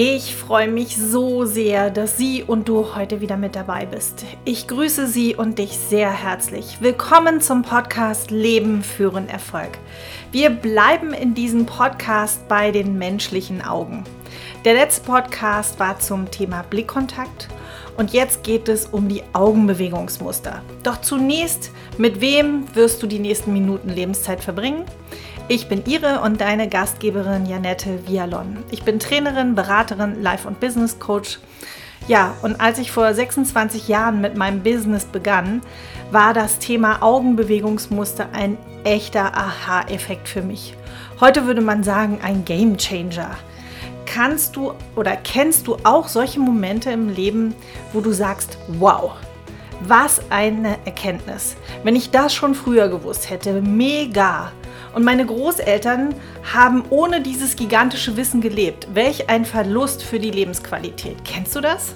Ich 0.00 0.36
freue 0.36 0.68
mich 0.68 0.96
so 0.96 1.44
sehr, 1.44 1.90
dass 1.90 2.16
Sie 2.16 2.44
und 2.44 2.68
du 2.68 2.94
heute 2.94 3.20
wieder 3.20 3.36
mit 3.36 3.56
dabei 3.56 3.84
bist. 3.84 4.24
Ich 4.44 4.68
grüße 4.68 5.08
Sie 5.08 5.34
und 5.34 5.58
dich 5.58 5.76
sehr 5.76 6.12
herzlich. 6.12 6.76
Willkommen 6.80 7.40
zum 7.40 7.62
Podcast 7.62 8.30
Leben 8.30 8.84
führen 8.84 9.28
Erfolg. 9.28 9.70
Wir 10.30 10.50
bleiben 10.50 11.12
in 11.12 11.34
diesem 11.34 11.66
Podcast 11.66 12.46
bei 12.46 12.70
den 12.70 12.96
menschlichen 12.96 13.60
Augen. 13.60 14.04
Der 14.64 14.74
letzte 14.74 15.02
Podcast 15.04 15.80
war 15.80 15.98
zum 15.98 16.30
Thema 16.30 16.62
Blickkontakt 16.62 17.48
und 17.96 18.12
jetzt 18.12 18.44
geht 18.44 18.68
es 18.68 18.86
um 18.86 19.08
die 19.08 19.24
Augenbewegungsmuster. 19.32 20.62
Doch 20.84 21.00
zunächst, 21.00 21.72
mit 21.96 22.20
wem 22.20 22.72
wirst 22.76 23.02
du 23.02 23.08
die 23.08 23.18
nächsten 23.18 23.52
Minuten 23.52 23.88
Lebenszeit 23.88 24.44
verbringen? 24.44 24.84
Ich 25.50 25.66
bin 25.66 25.82
Ihre 25.86 26.20
und 26.20 26.42
deine 26.42 26.68
Gastgeberin 26.68 27.46
Janette 27.46 28.06
Vialon. 28.06 28.58
Ich 28.70 28.82
bin 28.82 28.98
Trainerin, 28.98 29.54
Beraterin, 29.54 30.22
Life- 30.22 30.46
und 30.46 30.60
Business 30.60 30.98
Coach. 30.98 31.38
Ja, 32.06 32.34
und 32.42 32.60
als 32.60 32.78
ich 32.78 32.92
vor 32.92 33.14
26 33.14 33.88
Jahren 33.88 34.20
mit 34.20 34.36
meinem 34.36 34.62
Business 34.62 35.06
begann, 35.06 35.62
war 36.10 36.34
das 36.34 36.58
Thema 36.58 37.02
Augenbewegungsmuster 37.02 38.28
ein 38.34 38.58
echter 38.84 39.34
Aha-Effekt 39.34 40.28
für 40.28 40.42
mich. 40.42 40.76
Heute 41.18 41.46
würde 41.46 41.62
man 41.62 41.82
sagen, 41.82 42.18
ein 42.22 42.44
Game 42.44 42.76
Changer. 42.76 43.30
Kannst 44.04 44.54
du 44.54 44.74
oder 44.96 45.16
kennst 45.16 45.66
du 45.66 45.78
auch 45.82 46.08
solche 46.08 46.40
Momente 46.40 46.90
im 46.90 47.08
Leben, 47.08 47.54
wo 47.94 48.02
du 48.02 48.12
sagst, 48.12 48.58
wow, 48.66 49.12
was 49.80 50.20
eine 50.28 50.76
Erkenntnis. 50.84 51.56
Wenn 51.84 51.96
ich 51.96 52.10
das 52.10 52.34
schon 52.34 52.54
früher 52.54 52.88
gewusst 52.88 53.30
hätte, 53.30 53.62
mega. 53.62 54.52
Und 54.94 55.04
meine 55.04 55.26
Großeltern 55.26 56.14
haben 56.52 56.84
ohne 56.90 57.20
dieses 57.20 57.56
gigantische 57.56 58.16
Wissen 58.16 58.40
gelebt. 58.40 58.88
Welch 58.94 59.28
ein 59.28 59.44
Verlust 59.44 60.02
für 60.02 60.18
die 60.18 60.30
Lebensqualität. 60.30 61.24
Kennst 61.24 61.54
du 61.54 61.60
das? 61.60 61.94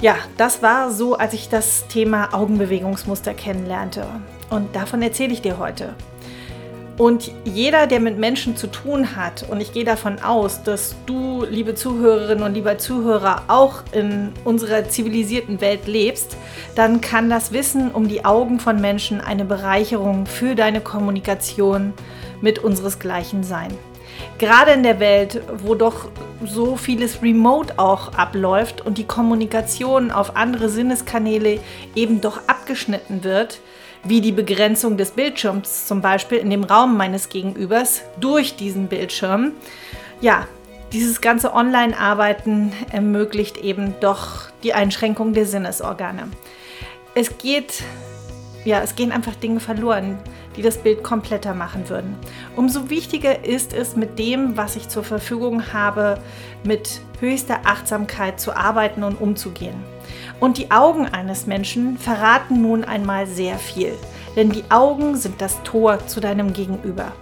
Ja, 0.00 0.14
das 0.36 0.62
war 0.62 0.92
so, 0.92 1.16
als 1.16 1.32
ich 1.34 1.48
das 1.48 1.88
Thema 1.88 2.32
Augenbewegungsmuster 2.32 3.34
kennenlernte. 3.34 4.06
Und 4.48 4.76
davon 4.76 5.02
erzähle 5.02 5.32
ich 5.32 5.42
dir 5.42 5.58
heute. 5.58 5.94
Und 6.98 7.30
jeder, 7.44 7.86
der 7.86 8.00
mit 8.00 8.18
Menschen 8.18 8.56
zu 8.56 8.66
tun 8.66 9.14
hat, 9.14 9.48
und 9.48 9.60
ich 9.60 9.72
gehe 9.72 9.84
davon 9.84 10.18
aus, 10.20 10.64
dass 10.64 10.96
du, 11.06 11.44
liebe 11.48 11.76
Zuhörerinnen 11.76 12.42
und 12.42 12.54
lieber 12.54 12.76
Zuhörer, 12.76 13.44
auch 13.46 13.84
in 13.92 14.32
unserer 14.44 14.88
zivilisierten 14.88 15.60
Welt 15.60 15.86
lebst, 15.86 16.36
dann 16.74 17.00
kann 17.00 17.30
das 17.30 17.52
Wissen 17.52 17.92
um 17.92 18.08
die 18.08 18.24
Augen 18.24 18.58
von 18.58 18.80
Menschen 18.80 19.20
eine 19.20 19.44
Bereicherung 19.44 20.26
für 20.26 20.56
deine 20.56 20.80
Kommunikation 20.80 21.94
mit 22.40 22.58
unseresgleichen 22.58 23.44
sein. 23.44 23.70
Gerade 24.38 24.72
in 24.72 24.82
der 24.82 24.98
Welt, 24.98 25.40
wo 25.58 25.76
doch 25.76 26.08
so 26.44 26.76
vieles 26.76 27.22
remote 27.22 27.74
auch 27.78 28.14
abläuft 28.14 28.84
und 28.84 28.98
die 28.98 29.06
Kommunikation 29.06 30.10
auf 30.10 30.34
andere 30.34 30.68
Sinneskanäle 30.68 31.60
eben 31.94 32.20
doch 32.20 32.40
abgeschnitten 32.48 33.22
wird, 33.22 33.60
wie 34.04 34.20
die 34.20 34.32
Begrenzung 34.32 34.96
des 34.96 35.12
Bildschirms 35.12 35.86
zum 35.86 36.00
Beispiel 36.00 36.38
in 36.38 36.50
dem 36.50 36.64
Raum 36.64 36.96
meines 36.96 37.28
Gegenübers 37.28 38.02
durch 38.20 38.56
diesen 38.56 38.88
Bildschirm. 38.88 39.52
Ja, 40.20 40.46
dieses 40.92 41.20
ganze 41.20 41.52
Online-Arbeiten 41.52 42.72
ermöglicht 42.90 43.58
eben 43.58 43.94
doch 44.00 44.50
die 44.62 44.72
Einschränkung 44.72 45.34
der 45.34 45.46
Sinnesorgane. 45.46 46.28
Es 47.14 47.36
geht, 47.38 47.82
ja, 48.64 48.80
es 48.80 48.96
gehen 48.96 49.12
einfach 49.12 49.34
Dinge 49.34 49.60
verloren, 49.60 50.18
die 50.56 50.62
das 50.62 50.78
Bild 50.78 51.02
kompletter 51.02 51.54
machen 51.54 51.88
würden. 51.88 52.16
Umso 52.56 52.90
wichtiger 52.90 53.44
ist 53.44 53.72
es, 53.72 53.96
mit 53.96 54.18
dem, 54.18 54.56
was 54.56 54.76
ich 54.76 54.88
zur 54.88 55.04
Verfügung 55.04 55.72
habe, 55.72 56.20
mit 56.64 57.00
höchster 57.20 57.60
Achtsamkeit 57.64 58.40
zu 58.40 58.56
arbeiten 58.56 59.02
und 59.04 59.20
umzugehen. 59.20 59.76
Und 60.40 60.58
die 60.58 60.70
Augen 60.70 61.06
eines 61.06 61.46
Menschen 61.46 61.98
verraten 61.98 62.62
nun 62.62 62.84
einmal 62.84 63.26
sehr 63.26 63.58
viel, 63.58 63.92
denn 64.36 64.50
die 64.50 64.64
Augen 64.70 65.16
sind 65.16 65.40
das 65.40 65.62
Tor 65.64 66.06
zu 66.06 66.20
deinem 66.20 66.52
Gegenüber. 66.52 67.12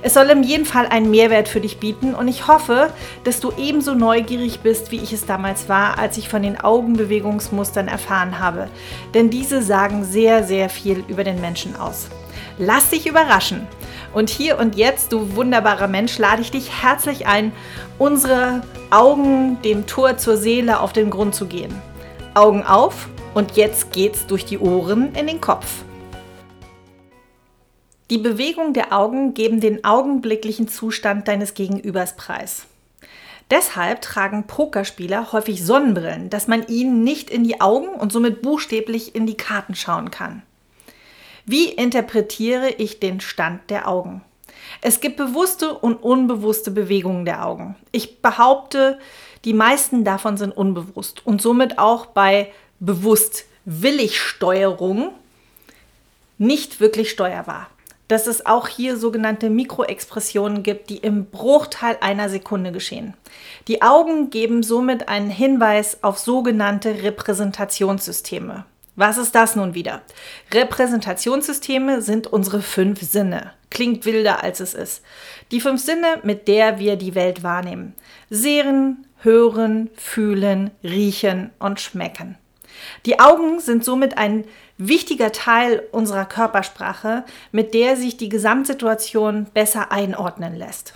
Es 0.00 0.14
soll 0.14 0.30
in 0.30 0.44
jedem 0.44 0.64
Fall 0.64 0.86
einen 0.86 1.10
Mehrwert 1.10 1.48
für 1.48 1.60
dich 1.60 1.78
bieten 1.78 2.14
und 2.14 2.28
ich 2.28 2.46
hoffe, 2.46 2.90
dass 3.24 3.40
du 3.40 3.52
ebenso 3.58 3.94
neugierig 3.94 4.60
bist, 4.60 4.92
wie 4.92 5.00
ich 5.00 5.12
es 5.12 5.26
damals 5.26 5.68
war, 5.68 5.98
als 5.98 6.16
ich 6.16 6.28
von 6.28 6.42
den 6.42 6.60
Augenbewegungsmustern 6.60 7.88
erfahren 7.88 8.38
habe. 8.38 8.68
Denn 9.12 9.28
diese 9.28 9.60
sagen 9.60 10.04
sehr, 10.04 10.44
sehr 10.44 10.68
viel 10.70 11.04
über 11.08 11.24
den 11.24 11.40
Menschen 11.40 11.74
aus. 11.76 12.08
Lass 12.58 12.90
dich 12.90 13.06
überraschen. 13.06 13.66
Und 14.14 14.30
hier 14.30 14.58
und 14.58 14.76
jetzt, 14.76 15.12
du 15.12 15.36
wunderbarer 15.36 15.88
Mensch, 15.88 16.16
lade 16.18 16.42
ich 16.42 16.50
dich 16.50 16.82
herzlich 16.82 17.26
ein, 17.26 17.52
unsere 17.98 18.62
Augen 18.90 19.60
dem 19.62 19.86
Tor 19.86 20.16
zur 20.16 20.36
Seele 20.36 20.80
auf 20.80 20.92
den 20.92 21.10
Grund 21.10 21.34
zu 21.34 21.46
gehen. 21.46 21.74
Augen 22.38 22.62
auf 22.62 23.08
und 23.34 23.56
jetzt 23.56 23.90
geht's 23.90 24.24
durch 24.28 24.44
die 24.44 24.60
Ohren 24.60 25.12
in 25.16 25.26
den 25.26 25.40
Kopf. 25.40 25.82
Die 28.10 28.18
Bewegung 28.18 28.74
der 28.74 28.92
Augen 28.92 29.34
geben 29.34 29.60
den 29.60 29.84
augenblicklichen 29.84 30.68
Zustand 30.68 31.26
deines 31.26 31.54
Gegenübers 31.54 32.14
preis. 32.14 32.66
Deshalb 33.50 34.02
tragen 34.02 34.46
Pokerspieler 34.46 35.32
häufig 35.32 35.66
Sonnenbrillen, 35.66 36.30
dass 36.30 36.46
man 36.46 36.64
ihnen 36.68 37.02
nicht 37.02 37.28
in 37.28 37.42
die 37.42 37.60
Augen 37.60 37.88
und 37.88 38.12
somit 38.12 38.40
buchstäblich 38.40 39.16
in 39.16 39.26
die 39.26 39.36
Karten 39.36 39.74
schauen 39.74 40.12
kann. 40.12 40.42
Wie 41.44 41.68
interpretiere 41.68 42.68
ich 42.68 43.00
den 43.00 43.20
Stand 43.20 43.68
der 43.68 43.88
Augen? 43.88 44.22
Es 44.80 45.00
gibt 45.00 45.16
bewusste 45.16 45.74
und 45.74 45.96
unbewusste 45.96 46.70
Bewegungen 46.70 47.24
der 47.24 47.44
Augen. 47.44 47.74
Ich 47.90 48.22
behaupte, 48.22 49.00
die 49.44 49.54
meisten 49.54 50.04
davon 50.04 50.36
sind 50.36 50.56
unbewusst 50.56 51.24
und 51.26 51.40
somit 51.40 51.78
auch 51.78 52.06
bei 52.06 52.52
bewusst 52.80 53.44
Willigsteuerung 53.64 55.12
nicht 56.38 56.80
wirklich 56.80 57.10
steuerbar. 57.10 57.68
Dass 58.06 58.26
es 58.26 58.46
auch 58.46 58.68
hier 58.68 58.96
sogenannte 58.96 59.50
Mikroexpressionen 59.50 60.62
gibt, 60.62 60.88
die 60.88 60.96
im 60.96 61.26
Bruchteil 61.26 61.98
einer 62.00 62.30
Sekunde 62.30 62.72
geschehen. 62.72 63.12
Die 63.66 63.82
Augen 63.82 64.30
geben 64.30 64.62
somit 64.62 65.08
einen 65.08 65.28
Hinweis 65.28 66.02
auf 66.02 66.18
sogenannte 66.18 67.02
Repräsentationssysteme. 67.02 68.64
Was 68.96 69.18
ist 69.18 69.34
das 69.34 69.54
nun 69.56 69.74
wieder? 69.74 70.00
Repräsentationssysteme 70.52 72.00
sind 72.00 72.26
unsere 72.26 72.62
fünf 72.62 73.02
Sinne. 73.02 73.52
Klingt 73.70 74.06
wilder 74.06 74.42
als 74.42 74.60
es 74.60 74.72
ist. 74.72 75.02
Die 75.52 75.60
fünf 75.60 75.80
Sinne, 75.80 76.18
mit 76.22 76.48
der 76.48 76.78
wir 76.78 76.96
die 76.96 77.14
Welt 77.14 77.42
wahrnehmen. 77.42 77.94
Sehen, 78.30 79.06
hören, 79.20 79.90
fühlen, 79.96 80.70
riechen 80.82 81.50
und 81.58 81.80
schmecken. 81.80 82.36
Die 83.06 83.18
Augen 83.18 83.60
sind 83.60 83.84
somit 83.84 84.18
ein 84.18 84.44
wichtiger 84.76 85.32
Teil 85.32 85.82
unserer 85.90 86.24
Körpersprache, 86.24 87.24
mit 87.50 87.74
der 87.74 87.96
sich 87.96 88.16
die 88.16 88.28
Gesamtsituation 88.28 89.46
besser 89.52 89.90
einordnen 89.90 90.54
lässt. 90.54 90.94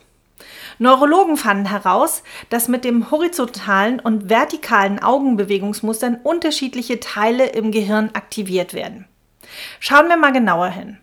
Neurologen 0.78 1.37
fanden 1.37 1.66
heraus, 1.66 2.22
dass 2.49 2.69
mit 2.69 2.84
dem 2.84 3.10
horizontalen 3.10 4.00
und 4.00 4.31
vertikalen 4.31 5.03
Augenbewegungsmustern 5.03 6.21
unterschiedliche 6.22 7.00
Teile 7.00 7.47
im 7.47 7.72
Gehirn 7.72 8.10
aktiviert 8.15 8.75
werden. 8.75 9.06
Schauen 9.81 10.09
wir 10.09 10.16
mal 10.16 10.33
genauer 10.33 10.69
hin. 10.69 10.99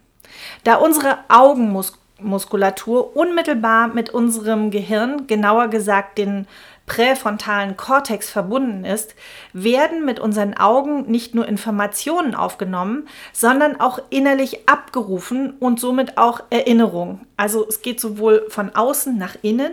Da 0.63 0.75
unsere 0.75 1.19
Augenmuskulatur 1.27 3.15
unmittelbar 3.15 3.89
mit 3.89 4.09
unserem 4.09 4.71
Gehirn, 4.71 5.27
genauer 5.27 5.67
gesagt 5.67 6.17
den 6.17 6.47
präfrontalen 6.89 7.77
Kortex 7.77 8.29
verbunden 8.29 8.83
ist, 8.83 9.15
werden 9.53 10.03
mit 10.03 10.19
unseren 10.19 10.55
Augen 10.55 11.09
nicht 11.09 11.35
nur 11.35 11.47
Informationen 11.47 12.35
aufgenommen, 12.35 13.07
sondern 13.31 13.79
auch 13.79 13.99
innerlich 14.09 14.67
abgerufen 14.67 15.51
und 15.59 15.79
somit 15.79 16.17
auch 16.17 16.41
Erinnerungen. 16.49 17.25
Also 17.37 17.65
es 17.69 17.81
geht 17.81 18.01
sowohl 18.01 18.45
von 18.49 18.75
außen 18.75 19.17
nach 19.17 19.37
innen 19.43 19.71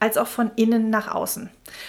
als 0.00 0.18
auch 0.18 0.26
von 0.26 0.50
innen 0.56 0.90
nach 0.90 1.14
außen. 1.14 1.48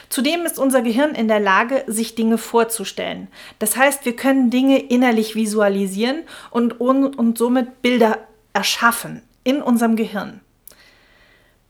Zudem 0.09 0.45
ist 0.45 0.59
unser 0.59 0.81
Gehirn 0.81 1.15
in 1.15 1.27
der 1.27 1.39
Lage, 1.39 1.83
sich 1.87 2.15
Dinge 2.15 2.37
vorzustellen. 2.37 3.27
Das 3.59 3.75
heißt, 3.75 4.05
wir 4.05 4.15
können 4.15 4.49
Dinge 4.49 4.79
innerlich 4.79 5.35
visualisieren 5.35 6.23
und, 6.51 6.79
und, 6.79 7.17
und 7.17 7.37
somit 7.37 7.81
Bilder 7.81 8.19
erschaffen 8.53 9.23
in 9.43 9.61
unserem 9.61 9.95
Gehirn. 9.95 10.39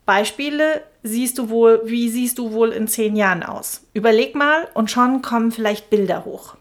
Beispiele 0.07 0.83
siehst 1.03 1.37
du 1.37 1.49
wohl, 1.49 1.81
wie 1.83 2.09
siehst 2.09 2.39
du 2.39 2.53
wohl 2.53 2.71
in 2.71 2.87
zehn 2.87 3.15
Jahren 3.15 3.43
aus? 3.43 3.81
Überleg 3.93 4.35
mal 4.35 4.67
und 4.73 4.89
schon 4.89 5.21
kommen 5.21 5.51
vielleicht 5.51 5.89
Bilder 5.89 6.25
hoch. 6.25 6.55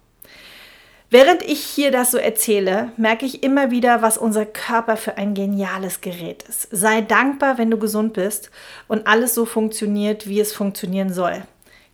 Während 1.10 1.42
ich 1.42 1.60
hier 1.60 1.92
das 1.92 2.10
so 2.10 2.18
erzähle, 2.18 2.90
merke 2.96 3.24
ich 3.24 3.44
immer 3.44 3.70
wieder, 3.70 4.02
was 4.02 4.18
unser 4.18 4.44
Körper 4.44 4.96
für 4.96 5.16
ein 5.16 5.34
geniales 5.34 6.00
Gerät 6.00 6.42
ist. 6.42 6.68
Sei 6.72 7.00
dankbar, 7.00 7.56
wenn 7.56 7.70
du 7.70 7.78
gesund 7.78 8.14
bist 8.14 8.50
und 8.88 9.06
alles 9.06 9.32
so 9.32 9.46
funktioniert, 9.46 10.28
wie 10.28 10.40
es 10.40 10.52
funktionieren 10.52 11.12
soll. 11.12 11.44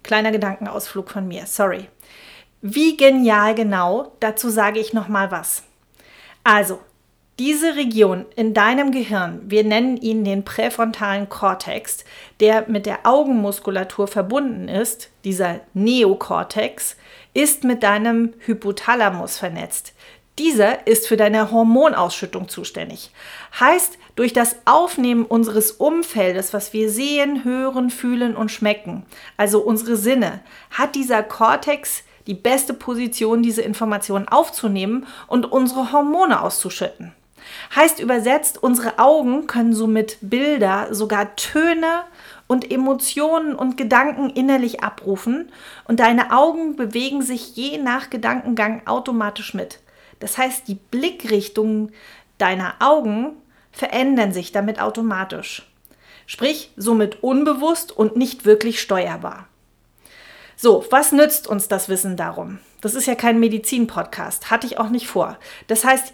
Kleiner 0.03 0.33
Gedankenausflug 0.33 1.11
von 1.11 1.29
mir, 1.29 1.45
sorry. 1.45 1.87
Wie 2.63 2.97
genial 2.97 3.55
genau, 3.55 4.17
dazu 4.21 4.49
sage 4.49 4.81
ich 4.81 4.95
noch 4.95 5.09
mal 5.09 5.31
was. 5.31 5.65
Also, 6.45 6.81
Diese 7.39 7.77
Region 7.77 8.27
in 8.37 8.53
deinem 8.53 8.93
Gehirn, 8.93 9.41
wir 9.47 9.65
nennen 9.65 9.97
ihn 9.97 10.23
den 10.23 10.45
präfrontalen 10.45 11.31
Kortex, 11.31 12.05
der 12.41 12.69
mit 12.69 12.85
der 12.85 13.07
Augenmuskulatur 13.07 14.07
verbunden 14.07 14.69
ist, 14.69 15.09
dieser 15.25 15.61
Neokortex, 15.73 16.97
ist 17.33 17.65
mit 17.65 17.83
deinem 17.83 18.35
Hypothalamus 18.41 19.39
vernetzt. 19.39 19.95
Dieser 20.39 20.87
ist 20.87 21.09
für 21.09 21.17
deine 21.17 21.51
Hormonausschüttung 21.51 22.49
zuständig. 22.49 23.11
Heißt, 23.59 23.97
durch 24.15 24.35
das 24.35 24.57
Aufnehmen 24.67 25.25
unseres 25.25 25.73
Umfeldes, 25.73 26.53
was 26.53 26.75
wir 26.75 26.91
sehen, 26.91 27.45
hören, 27.45 27.89
fühlen 27.89 28.37
und 28.37 28.51
schmecken, 28.51 29.07
also 29.39 29.61
unsere 29.61 29.97
Sinne, 29.97 30.41
hat 30.71 30.95
dieser 30.95 31.23
Kortex 31.23 32.03
die 32.27 32.35
beste 32.35 32.75
Position, 32.75 33.43
diese 33.43 33.63
Informationen 33.63 34.29
aufzunehmen 34.29 35.07
und 35.29 35.51
unsere 35.51 35.93
Hormone 35.93 36.43
auszuschütten. 36.43 37.13
Heißt 37.75 38.01
übersetzt, 38.01 38.63
unsere 38.63 38.99
Augen 38.99 39.47
können 39.47 39.75
somit 39.75 40.19
Bilder, 40.21 40.95
sogar 40.95 41.37
Töne 41.37 42.05
und 42.47 42.71
Emotionen 42.71 43.55
und 43.55 43.77
Gedanken 43.77 44.31
innerlich 44.31 44.83
abrufen 44.83 45.51
und 45.85 46.01
deine 46.01 46.33
Augen 46.33 46.77
bewegen 46.77 47.23
sich 47.23 47.57
je 47.57 47.79
nach 47.79 48.11
Gedankengang 48.11 48.87
automatisch 48.87 49.55
mit. 49.55 49.81
Das 50.21 50.39
heißt, 50.39 50.69
die 50.69 50.79
Blickrichtungen 50.91 51.93
deiner 52.39 52.75
Augen 52.81 53.37
verändern 53.73 54.33
sich 54.33 54.53
damit 54.53 54.81
automatisch. 54.81 55.69
Sprich, 56.27 56.71
somit 56.77 57.23
unbewusst 57.23 57.91
und 57.91 58.17
nicht 58.17 58.45
wirklich 58.45 58.81
steuerbar. 58.81 59.49
So, 60.57 60.85
was 60.91 61.11
nützt 61.11 61.49
uns 61.49 61.67
das 61.67 61.89
Wissen 61.89 62.17
darum? 62.17 62.61
Das 62.81 62.95
ist 62.95 63.07
ja 63.07 63.15
kein 63.15 63.41
Medizin-Podcast, 63.41 64.51
hatte 64.51 64.67
ich 64.67 64.79
auch 64.79 64.91
nicht 64.91 65.09
vor. 65.09 65.39
Das 65.67 65.85
heißt, 65.85 66.13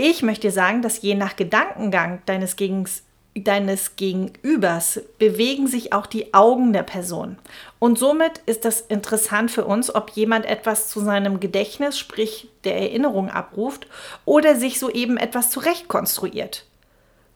ich 0.00 0.22
möchte 0.22 0.50
sagen, 0.50 0.82
dass 0.82 1.02
je 1.02 1.14
nach 1.14 1.36
Gedankengang 1.36 2.22
deines, 2.26 2.56
Gegens, 2.56 3.02
deines 3.34 3.96
Gegenübers 3.96 5.00
bewegen 5.18 5.66
sich 5.66 5.92
auch 5.92 6.06
die 6.06 6.32
Augen 6.32 6.72
der 6.72 6.82
Person. 6.82 7.38
Und 7.78 7.98
somit 7.98 8.38
ist 8.46 8.64
das 8.64 8.80
interessant 8.80 9.50
für 9.50 9.64
uns, 9.64 9.94
ob 9.94 10.10
jemand 10.10 10.46
etwas 10.46 10.88
zu 10.88 11.00
seinem 11.00 11.38
Gedächtnis, 11.38 11.98
sprich 11.98 12.48
der 12.64 12.76
Erinnerung 12.76 13.28
abruft, 13.28 13.86
oder 14.24 14.56
sich 14.56 14.80
soeben 14.80 15.18
etwas 15.18 15.50
zurechtkonstruiert. 15.50 16.64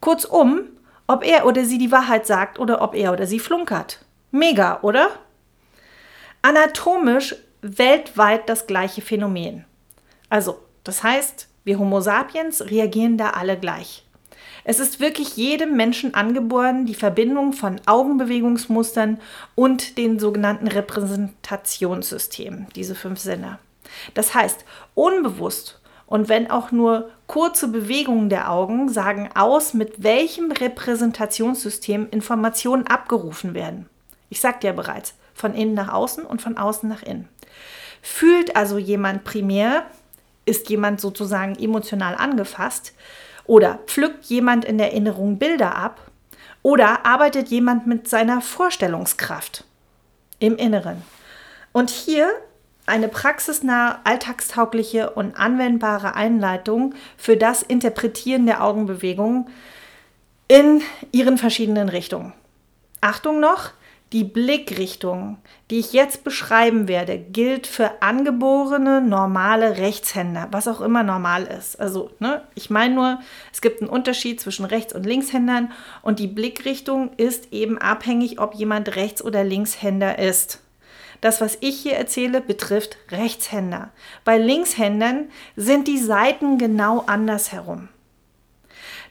Kurzum, 0.00 0.62
ob 1.06 1.24
er 1.24 1.46
oder 1.46 1.64
sie 1.64 1.78
die 1.78 1.92
Wahrheit 1.92 2.26
sagt 2.26 2.58
oder 2.58 2.80
ob 2.80 2.94
er 2.94 3.12
oder 3.12 3.26
sie 3.26 3.38
flunkert. 3.38 3.98
Mega, 4.30 4.80
oder? 4.80 5.10
Anatomisch 6.40 7.36
weltweit 7.60 8.48
das 8.48 8.66
gleiche 8.66 9.02
Phänomen. 9.02 9.64
Also, 10.28 10.60
das 10.82 11.02
heißt, 11.02 11.48
wir 11.64 11.78
Homo 11.78 12.00
sapiens 12.00 12.62
reagieren 12.62 13.18
da 13.18 13.30
alle 13.30 13.58
gleich. 13.58 14.04
Es 14.64 14.80
ist 14.80 15.00
wirklich 15.00 15.36
jedem 15.36 15.76
Menschen 15.76 16.14
angeboren, 16.14 16.86
die 16.86 16.94
Verbindung 16.94 17.52
von 17.52 17.80
Augenbewegungsmustern 17.84 19.20
und 19.54 19.98
den 19.98 20.18
sogenannten 20.18 20.68
Repräsentationssystemen, 20.68 22.66
diese 22.74 22.94
fünf 22.94 23.20
Sinne. 23.20 23.58
Das 24.14 24.34
heißt, 24.34 24.64
unbewusst 24.94 25.80
und 26.06 26.28
wenn 26.28 26.50
auch 26.50 26.70
nur 26.70 27.10
kurze 27.26 27.68
Bewegungen 27.68 28.28
der 28.28 28.50
Augen 28.50 28.88
sagen 28.88 29.28
aus, 29.34 29.74
mit 29.74 30.02
welchem 30.02 30.50
Repräsentationssystem 30.50 32.08
Informationen 32.10 32.86
abgerufen 32.86 33.54
werden. 33.54 33.88
Ich 34.30 34.40
sagte 34.40 34.66
ja 34.66 34.72
bereits, 34.72 35.14
von 35.34 35.54
innen 35.54 35.74
nach 35.74 35.92
außen 35.92 36.24
und 36.24 36.40
von 36.40 36.56
außen 36.56 36.88
nach 36.88 37.02
innen. 37.02 37.28
Fühlt 38.00 38.56
also 38.56 38.78
jemand 38.78 39.24
primär 39.24 39.86
ist 40.44 40.68
jemand 40.68 41.00
sozusagen 41.00 41.56
emotional 41.56 42.14
angefasst? 42.14 42.94
Oder 43.46 43.80
pflückt 43.86 44.24
jemand 44.26 44.64
in 44.64 44.78
der 44.78 44.92
Erinnerung 44.92 45.38
Bilder 45.38 45.76
ab? 45.76 46.10
Oder 46.62 47.04
arbeitet 47.04 47.48
jemand 47.48 47.86
mit 47.86 48.08
seiner 48.08 48.40
Vorstellungskraft 48.40 49.64
im 50.38 50.56
Inneren? 50.56 51.02
Und 51.72 51.90
hier 51.90 52.30
eine 52.86 53.08
praxisnahe, 53.08 53.98
alltagstaugliche 54.04 55.10
und 55.10 55.36
anwendbare 55.36 56.14
Einleitung 56.14 56.94
für 57.16 57.36
das 57.36 57.62
Interpretieren 57.62 58.46
der 58.46 58.62
Augenbewegungen 58.62 59.48
in 60.48 60.82
ihren 61.12 61.38
verschiedenen 61.38 61.88
Richtungen. 61.88 62.34
Achtung 63.00 63.40
noch, 63.40 63.70
die 64.14 64.22
Blickrichtung, 64.22 65.38
die 65.70 65.80
ich 65.80 65.92
jetzt 65.92 66.22
beschreiben 66.22 66.86
werde, 66.86 67.18
gilt 67.18 67.66
für 67.66 68.00
angeborene 68.00 69.00
normale 69.00 69.78
Rechtshänder, 69.78 70.46
was 70.52 70.68
auch 70.68 70.80
immer 70.80 71.02
normal 71.02 71.44
ist. 71.46 71.80
Also, 71.80 72.12
ne, 72.20 72.42
ich 72.54 72.70
meine 72.70 72.94
nur, 72.94 73.18
es 73.52 73.60
gibt 73.60 73.82
einen 73.82 73.90
Unterschied 73.90 74.40
zwischen 74.40 74.66
Rechts- 74.66 74.94
und 74.94 75.04
Linkshändern 75.04 75.72
und 76.00 76.20
die 76.20 76.28
Blickrichtung 76.28 77.10
ist 77.16 77.52
eben 77.52 77.76
abhängig, 77.76 78.38
ob 78.38 78.54
jemand 78.54 78.94
Rechts- 78.94 79.22
oder 79.22 79.42
Linkshänder 79.42 80.16
ist. 80.20 80.60
Das, 81.20 81.40
was 81.40 81.58
ich 81.60 81.80
hier 81.80 81.94
erzähle, 81.94 82.40
betrifft 82.40 82.96
Rechtshänder. 83.10 83.90
Bei 84.24 84.38
Linkshändern 84.38 85.28
sind 85.56 85.88
die 85.88 85.98
Seiten 85.98 86.56
genau 86.56 87.02
andersherum. 87.08 87.88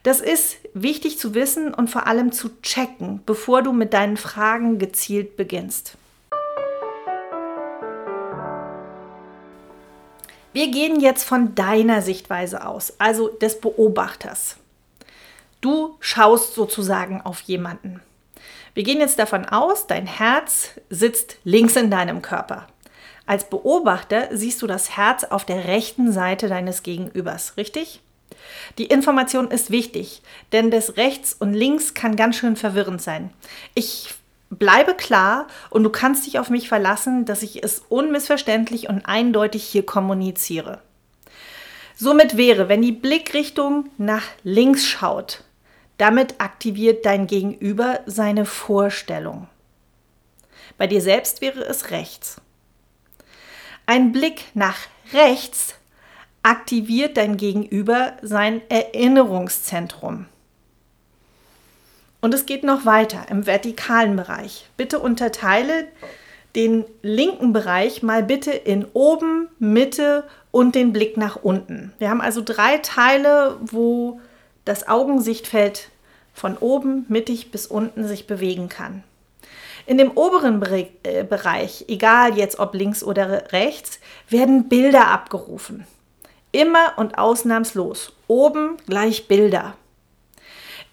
Das 0.04 0.20
ist 0.20 0.58
wichtig 0.74 1.18
zu 1.18 1.34
wissen 1.34 1.74
und 1.74 1.90
vor 1.90 2.08
allem 2.08 2.34
zu 2.34 2.50
checken, 2.62 3.22
bevor 3.26 3.62
du 3.62 3.72
mit 3.72 3.94
deinen 3.94 4.18
Fragen 4.18 4.78
gezielt 4.78 5.38
beginnst. 5.38 5.98
Wir 10.52 10.70
gehen 10.70 11.00
jetzt 11.00 11.24
von 11.24 11.56
deiner 11.56 12.02
Sichtweise 12.02 12.68
aus, 12.68 12.94
also 13.00 13.30
des 13.30 13.60
Beobachters. 13.60 14.58
Du 15.62 15.96
schaust 16.02 16.54
sozusagen 16.54 17.22
auf 17.22 17.40
jemanden. 17.42 18.02
Wir 18.74 18.84
gehen 18.84 19.00
jetzt 19.00 19.18
davon 19.18 19.46
aus, 19.46 19.88
dein 19.88 20.06
Herz 20.06 20.72
sitzt 20.90 21.38
links 21.46 21.78
in 21.78 21.90
deinem 21.90 22.22
Körper. 22.22 22.68
Als 23.26 23.46
Beobachter 23.50 24.28
siehst 24.36 24.62
du 24.62 24.68
das 24.68 24.98
Herz 24.98 25.24
auf 25.24 25.46
der 25.46 25.66
rechten 25.66 26.12
Seite 26.12 26.50
deines 26.50 26.84
Gegenübers, 26.84 27.56
richtig? 27.56 28.02
Die 28.78 28.86
Information 28.86 29.50
ist 29.52 29.72
wichtig, 29.72 30.22
denn 30.52 30.72
das 30.72 30.98
Rechts 30.98 31.34
und 31.34 31.54
Links 31.54 31.94
kann 31.94 32.16
ganz 32.16 32.38
schön 32.38 32.56
verwirrend 32.56 33.02
sein. 33.02 33.32
Ich 33.76 34.14
bleibe 34.50 34.94
klar 34.94 35.48
und 35.70 35.84
du 35.84 35.90
kannst 35.90 36.26
dich 36.26 36.40
auf 36.40 36.50
mich 36.50 36.68
verlassen, 36.68 37.26
dass 37.26 37.44
ich 37.44 37.64
es 37.64 37.84
unmissverständlich 37.90 38.90
und 38.90 39.06
eindeutig 39.06 39.64
hier 39.64 39.86
kommuniziere. 39.86 40.82
Somit 41.96 42.38
wäre, 42.38 42.70
wenn 42.70 42.82
die 42.82 42.92
Blickrichtung 42.92 43.90
nach 43.98 44.24
links 44.44 44.86
schaut, 44.86 45.44
damit 45.98 46.42
aktiviert 46.42 47.06
dein 47.06 47.28
Gegenüber 47.28 48.00
seine 48.06 48.46
Vorstellung. 48.46 49.48
Bei 50.78 50.88
dir 50.88 51.02
selbst 51.02 51.42
wäre 51.42 51.62
es 51.62 51.92
rechts. 51.92 52.42
Ein 53.86 54.12
Blick 54.12 54.46
nach 54.54 54.78
rechts 55.14 55.76
aktiviert 56.44 57.18
dein 57.18 57.38
Gegenüber 57.38 58.14
sein 58.22 58.62
Erinnerungszentrum. 58.70 60.26
Und 62.22 62.34
es 62.34 62.46
geht 62.46 62.64
noch 62.64 62.86
weiter 62.86 63.26
im 63.30 63.46
vertikalen 63.46 64.16
Bereich. 64.16 64.70
Bitte 64.78 65.00
unterteile 65.00 65.88
den 66.56 66.86
linken 67.02 67.52
Bereich 67.52 68.04
mal 68.04 68.24
bitte 68.24 68.52
in 68.52 68.86
oben, 68.94 69.50
Mitte 69.60 70.24
und 70.52 70.76
den 70.76 70.94
Blick 70.94 71.18
nach 71.18 71.38
unten. 71.38 71.94
Wir 71.98 72.10
haben 72.10 72.22
also 72.22 72.42
drei 72.46 72.78
Teile, 72.78 73.58
wo 73.62 74.22
das 74.66 74.88
Augensichtfeld 74.88 75.90
von 76.34 76.58
oben, 76.58 77.06
mittig 77.10 77.52
bis 77.52 77.68
unten 77.68 78.08
sich 78.08 78.28
bewegen 78.28 78.70
kann. 78.70 79.04
In 79.86 79.98
dem 79.98 80.12
oberen 80.12 80.62
äh, 81.04 81.24
Bereich, 81.24 81.86
egal 81.88 82.38
jetzt 82.38 82.60
ob 82.60 82.74
links 82.74 83.04
oder 83.04 83.52
rechts, 83.52 84.00
werden 84.30 84.70
Bilder 84.70 85.08
abgerufen. 85.08 85.86
Immer 86.54 86.94
und 86.98 87.18
ausnahmslos. 87.18 88.14
Oben 88.28 88.78
gleich 88.88 89.28
Bilder. 89.28 89.76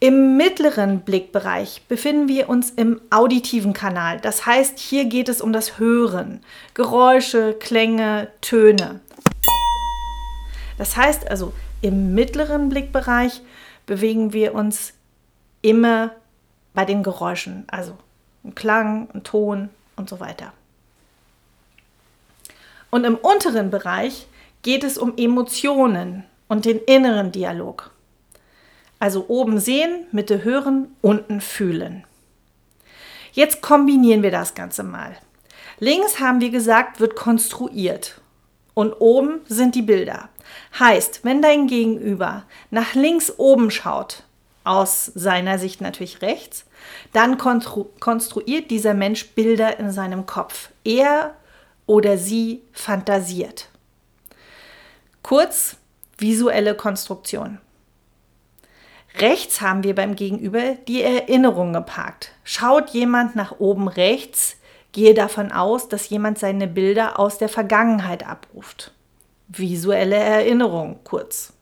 Im 0.00 0.38
mittleren 0.38 1.02
Blickbereich 1.02 1.82
befinden 1.86 2.28
wir 2.28 2.48
uns 2.48 2.70
im 2.70 3.02
auditiven 3.10 3.74
Kanal. 3.74 4.18
Das 4.18 4.46
heißt, 4.46 4.78
hier 4.78 5.04
geht 5.04 5.28
es 5.28 5.42
um 5.42 5.52
das 5.52 5.78
Hören. 5.78 6.42
Geräusche, 6.72 7.52
Klänge, 7.52 8.28
Töne. 8.40 9.00
Das 10.78 10.96
heißt 10.96 11.30
also, 11.30 11.52
im 11.82 12.14
mittleren 12.14 12.70
Blickbereich 12.70 13.42
bewegen 13.84 14.32
wir 14.32 14.54
uns 14.54 14.94
immer 15.60 16.12
bei 16.72 16.86
den 16.86 17.02
Geräuschen. 17.02 17.64
Also 17.70 17.98
ein 18.44 18.54
Klang, 18.54 19.10
ein 19.12 19.24
Ton 19.24 19.68
und 19.96 20.08
so 20.08 20.20
weiter. 20.20 20.54
Und 22.88 23.04
im 23.04 23.16
unteren 23.16 23.70
Bereich 23.70 24.26
geht 24.62 24.84
es 24.84 24.98
um 24.98 25.14
Emotionen 25.16 26.24
und 26.48 26.64
den 26.64 26.78
inneren 26.78 27.32
Dialog. 27.32 27.90
Also 28.98 29.26
oben 29.28 29.58
sehen, 29.58 30.06
Mitte 30.12 30.44
hören, 30.44 30.94
unten 31.00 31.40
fühlen. 31.40 32.04
Jetzt 33.32 33.62
kombinieren 33.62 34.22
wir 34.22 34.30
das 34.30 34.54
Ganze 34.54 34.82
mal. 34.82 35.16
Links 35.78 36.20
haben 36.20 36.40
wir 36.40 36.50
gesagt, 36.50 37.00
wird 37.00 37.16
konstruiert. 37.16 38.20
und 38.74 38.92
oben 38.94 39.40
sind 39.46 39.74
die 39.74 39.82
Bilder. 39.82 40.28
Heißt, 40.78 41.20
wenn 41.24 41.42
dein 41.42 41.66
Gegenüber 41.66 42.44
nach 42.70 42.94
links 42.94 43.32
oben 43.36 43.70
schaut, 43.70 44.24
aus 44.64 45.06
seiner 45.14 45.58
Sicht 45.58 45.80
natürlich 45.80 46.22
rechts, 46.22 46.64
dann 47.12 47.38
konstruiert 47.38 48.70
dieser 48.70 48.94
Mensch 48.94 49.30
Bilder 49.30 49.78
in 49.78 49.90
seinem 49.90 50.26
Kopf. 50.26 50.70
Er 50.84 51.34
oder 51.86 52.18
sie 52.18 52.62
fantasiert. 52.72 53.69
Kurz 55.22 55.76
visuelle 56.18 56.74
Konstruktion. 56.74 57.58
Rechts 59.18 59.60
haben 59.60 59.82
wir 59.82 59.94
beim 59.94 60.14
Gegenüber 60.14 60.76
die 60.86 61.02
Erinnerung 61.02 61.72
geparkt. 61.72 62.32
Schaut 62.44 62.90
jemand 62.90 63.34
nach 63.36 63.58
oben 63.58 63.88
rechts, 63.88 64.56
gehe 64.92 65.14
davon 65.14 65.52
aus, 65.52 65.88
dass 65.88 66.08
jemand 66.10 66.38
seine 66.38 66.68
Bilder 66.68 67.18
aus 67.18 67.38
der 67.38 67.48
Vergangenheit 67.48 68.26
abruft. 68.26 68.92
Visuelle 69.48 70.16
Erinnerung 70.16 71.00
kurz. 71.02 71.52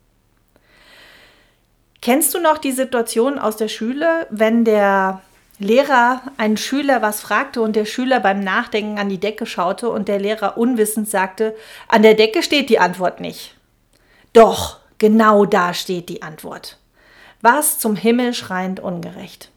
Kennst 2.01 2.35
du 2.35 2.41
noch 2.41 2.59
die 2.59 2.73
Situation 2.73 3.39
aus 3.39 3.57
der 3.57 3.69
Schule, 3.69 4.27
wenn 4.31 4.65
der 4.65 5.23
Lehrer 5.61 6.23
einen 6.37 6.57
Schüler 6.57 7.03
was 7.03 7.21
fragte 7.21 7.61
und 7.63 7.75
der 7.75 7.85
Schüler 7.85 8.21
beim 8.21 8.41
Nachdenken 8.41 8.99
an 8.99 9.09
die 9.09 9.19
Decke 9.19 9.45
schaute 9.45 9.91
und 9.91 10.07
der 10.07 10.21
Lehrer 10.21 10.57
unwissend 10.57 11.09
sagte, 11.09 11.57
an 11.89 12.03
der 12.03 12.15
Decke 12.15 12.45
steht 12.45 12.71
die 12.71 12.79
Antwort 12.79 13.21
nicht. 13.21 13.57
Doch, 14.33 14.79
genau 14.99 15.47
da 15.47 15.75
steht 15.75 16.09
die 16.09 16.23
Antwort. 16.23 16.79
Was 17.41 17.79
zum 17.79 17.97
Himmel 17.97 18.35
schreiend 18.35 18.79
ungerecht. 18.79 19.51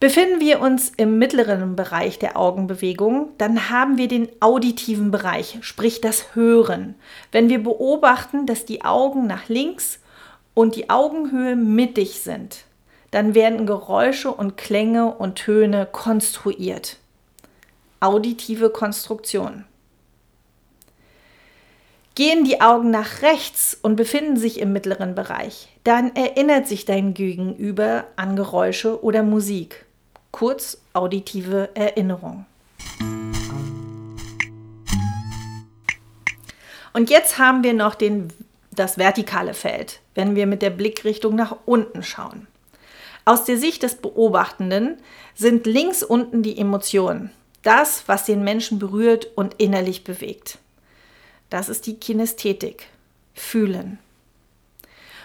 Befinden 0.00 0.40
wir 0.40 0.60
uns 0.60 0.90
im 0.96 1.18
mittleren 1.18 1.76
Bereich 1.76 2.18
der 2.18 2.36
Augenbewegung, 2.36 3.28
dann 3.38 3.70
haben 3.70 3.98
wir 3.98 4.08
den 4.08 4.28
auditiven 4.40 5.10
Bereich, 5.10 5.58
sprich 5.60 6.00
das 6.00 6.34
Hören. 6.34 6.96
Wenn 7.30 7.48
wir 7.48 7.62
beobachten, 7.62 8.46
dass 8.46 8.64
die 8.64 8.84
Augen 8.84 9.26
nach 9.28 9.48
links 9.48 10.00
und 10.54 10.74
die 10.74 10.90
Augenhöhe 10.90 11.54
mittig 11.54 12.20
sind, 12.20 12.64
dann 13.12 13.34
werden 13.34 13.66
Geräusche 13.66 14.32
und 14.32 14.56
Klänge 14.56 15.14
und 15.14 15.36
Töne 15.36 15.86
konstruiert. 15.90 16.96
Auditive 18.00 18.70
Konstruktion. 18.70 19.64
Gehen 22.14 22.44
die 22.44 22.60
Augen 22.60 22.90
nach 22.90 23.22
rechts 23.22 23.78
und 23.80 23.96
befinden 23.96 24.36
sich 24.36 24.60
im 24.60 24.72
mittleren 24.72 25.14
Bereich, 25.14 25.68
dann 25.84 26.14
erinnert 26.16 26.66
sich 26.66 26.84
dein 26.84 27.14
Gegenüber 27.14 28.04
an 28.16 28.34
Geräusche 28.34 29.02
oder 29.04 29.22
Musik. 29.22 29.86
Kurz 30.30 30.78
auditive 30.94 31.70
Erinnerung. 31.74 32.46
Und 36.94 37.10
jetzt 37.10 37.38
haben 37.38 37.62
wir 37.62 37.74
noch 37.74 37.94
den, 37.94 38.28
das 38.70 38.96
vertikale 38.96 39.54
Feld, 39.54 40.00
wenn 40.14 40.34
wir 40.34 40.46
mit 40.46 40.62
der 40.62 40.70
Blickrichtung 40.70 41.34
nach 41.34 41.56
unten 41.66 42.02
schauen. 42.02 42.46
Aus 43.24 43.44
der 43.44 43.56
Sicht 43.56 43.82
des 43.82 43.96
Beobachtenden 43.96 44.96
sind 45.34 45.66
links 45.66 46.02
unten 46.02 46.42
die 46.42 46.58
Emotionen, 46.58 47.30
das, 47.62 48.04
was 48.06 48.24
den 48.24 48.42
Menschen 48.42 48.78
berührt 48.78 49.28
und 49.36 49.54
innerlich 49.58 50.04
bewegt. 50.04 50.58
Das 51.48 51.68
ist 51.68 51.86
die 51.86 51.96
Kinästhetik, 51.96 52.88
fühlen. 53.34 53.98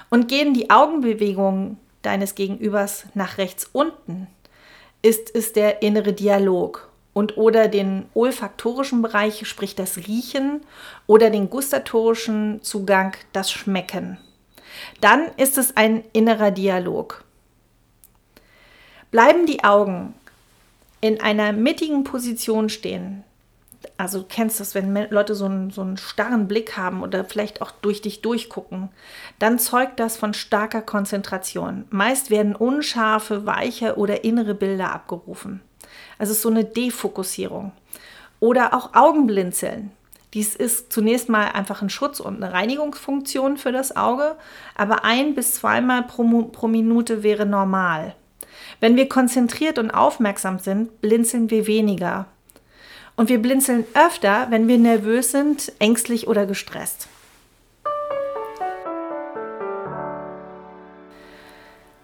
Und 0.09 0.27
gehen 0.27 0.53
die 0.53 0.69
Augenbewegungen 0.69 1.79
deines 2.01 2.35
Gegenübers 2.35 3.05
nach 3.13 3.37
rechts 3.37 3.69
unten, 3.73 4.27
ist 5.01 5.33
es 5.35 5.53
der 5.53 5.81
innere 5.81 6.13
Dialog 6.13 6.89
und 7.13 7.35
oder 7.35 7.67
den 7.67 8.05
olfaktorischen 8.13 9.01
Bereich, 9.01 9.47
sprich 9.47 9.73
das 9.73 9.97
Riechen 9.97 10.61
oder 11.07 11.29
den 11.29 11.49
gustatorischen 11.49 12.61
Zugang, 12.61 13.15
das 13.33 13.51
Schmecken. 13.51 14.19
Dann 15.01 15.31
ist 15.37 15.57
es 15.57 15.75
ein 15.75 16.03
innerer 16.13 16.51
Dialog. 16.51 17.23
Bleiben 19.11 19.45
die 19.45 19.63
Augen 19.63 20.13
in 21.01 21.21
einer 21.21 21.53
mittigen 21.53 22.03
Position 22.03 22.69
stehen, 22.69 23.23
also 23.97 24.19
du 24.19 24.25
kennst 24.27 24.59
das, 24.59 24.75
wenn 24.75 25.09
Leute 25.09 25.35
so 25.35 25.45
einen, 25.45 25.71
so 25.71 25.81
einen 25.81 25.97
starren 25.97 26.47
Blick 26.47 26.77
haben 26.77 27.01
oder 27.01 27.25
vielleicht 27.25 27.61
auch 27.61 27.71
durch 27.71 28.01
dich 28.01 28.21
durchgucken, 28.21 28.89
dann 29.39 29.59
zeugt 29.59 29.99
das 29.99 30.17
von 30.17 30.33
starker 30.33 30.81
Konzentration. 30.81 31.85
Meist 31.89 32.29
werden 32.29 32.55
unscharfe, 32.55 33.45
weiche 33.45 33.97
oder 33.97 34.23
innere 34.23 34.53
Bilder 34.53 34.93
abgerufen. 34.93 35.61
Also 36.17 36.31
es 36.31 36.37
ist 36.37 36.43
so 36.43 36.49
eine 36.49 36.65
Defokussierung. 36.65 37.71
Oder 38.39 38.73
auch 38.73 38.93
Augenblinzeln. 38.93 39.91
Dies 40.33 40.55
ist 40.55 40.91
zunächst 40.91 41.29
mal 41.29 41.45
einfach 41.45 41.81
ein 41.81 41.89
Schutz 41.89 42.19
und 42.19 42.43
eine 42.43 42.53
Reinigungsfunktion 42.53 43.57
für 43.57 43.71
das 43.71 43.95
Auge, 43.95 44.35
aber 44.75 45.05
ein 45.05 45.33
bis 45.33 45.55
zweimal 45.55 46.03
pro, 46.03 46.23
pro 46.43 46.67
Minute 46.67 47.23
wäre 47.23 47.45
normal. 47.45 48.13
Wenn 48.79 48.95
wir 48.95 49.09
konzentriert 49.09 49.79
und 49.79 49.91
aufmerksam 49.91 50.59
sind, 50.59 51.01
blinzeln 51.01 51.49
wir 51.49 51.67
weniger. 51.67 52.27
Und 53.15 53.29
wir 53.29 53.41
blinzeln 53.41 53.85
öfter, 53.95 54.47
wenn 54.51 54.67
wir 54.67 54.77
nervös 54.77 55.31
sind, 55.31 55.71
ängstlich 55.79 56.27
oder 56.27 56.45
gestresst. 56.45 57.07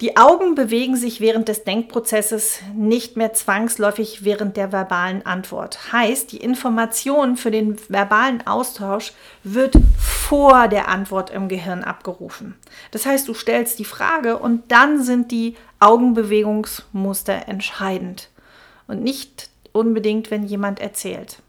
Die 0.01 0.17
Augen 0.17 0.55
bewegen 0.55 0.95
sich 0.95 1.21
während 1.21 1.47
des 1.47 1.63
Denkprozesses 1.63 2.59
nicht 2.75 3.15
mehr 3.15 3.33
zwangsläufig 3.33 4.25
während 4.25 4.57
der 4.57 4.71
verbalen 4.71 5.25
Antwort. 5.25 5.93
Heißt, 5.93 6.31
die 6.31 6.37
Information 6.37 7.37
für 7.37 7.51
den 7.51 7.77
verbalen 7.89 8.45
Austausch 8.45 9.13
wird 9.43 9.75
vor 9.99 10.67
der 10.67 10.87
Antwort 10.87 11.29
im 11.29 11.47
Gehirn 11.47 11.83
abgerufen. 11.83 12.55
Das 12.89 13.05
heißt, 13.05 13.27
du 13.27 13.35
stellst 13.35 13.77
die 13.77 13.85
Frage 13.85 14.39
und 14.39 14.71
dann 14.71 15.01
sind 15.03 15.31
die 15.31 15.55
Augenbewegungsmuster 15.79 17.47
entscheidend 17.47 18.29
und 18.87 19.03
nicht 19.03 19.49
unbedingt, 19.73 20.31
wenn 20.31 20.43
jemand 20.43 20.79
erzählt. 20.79 21.42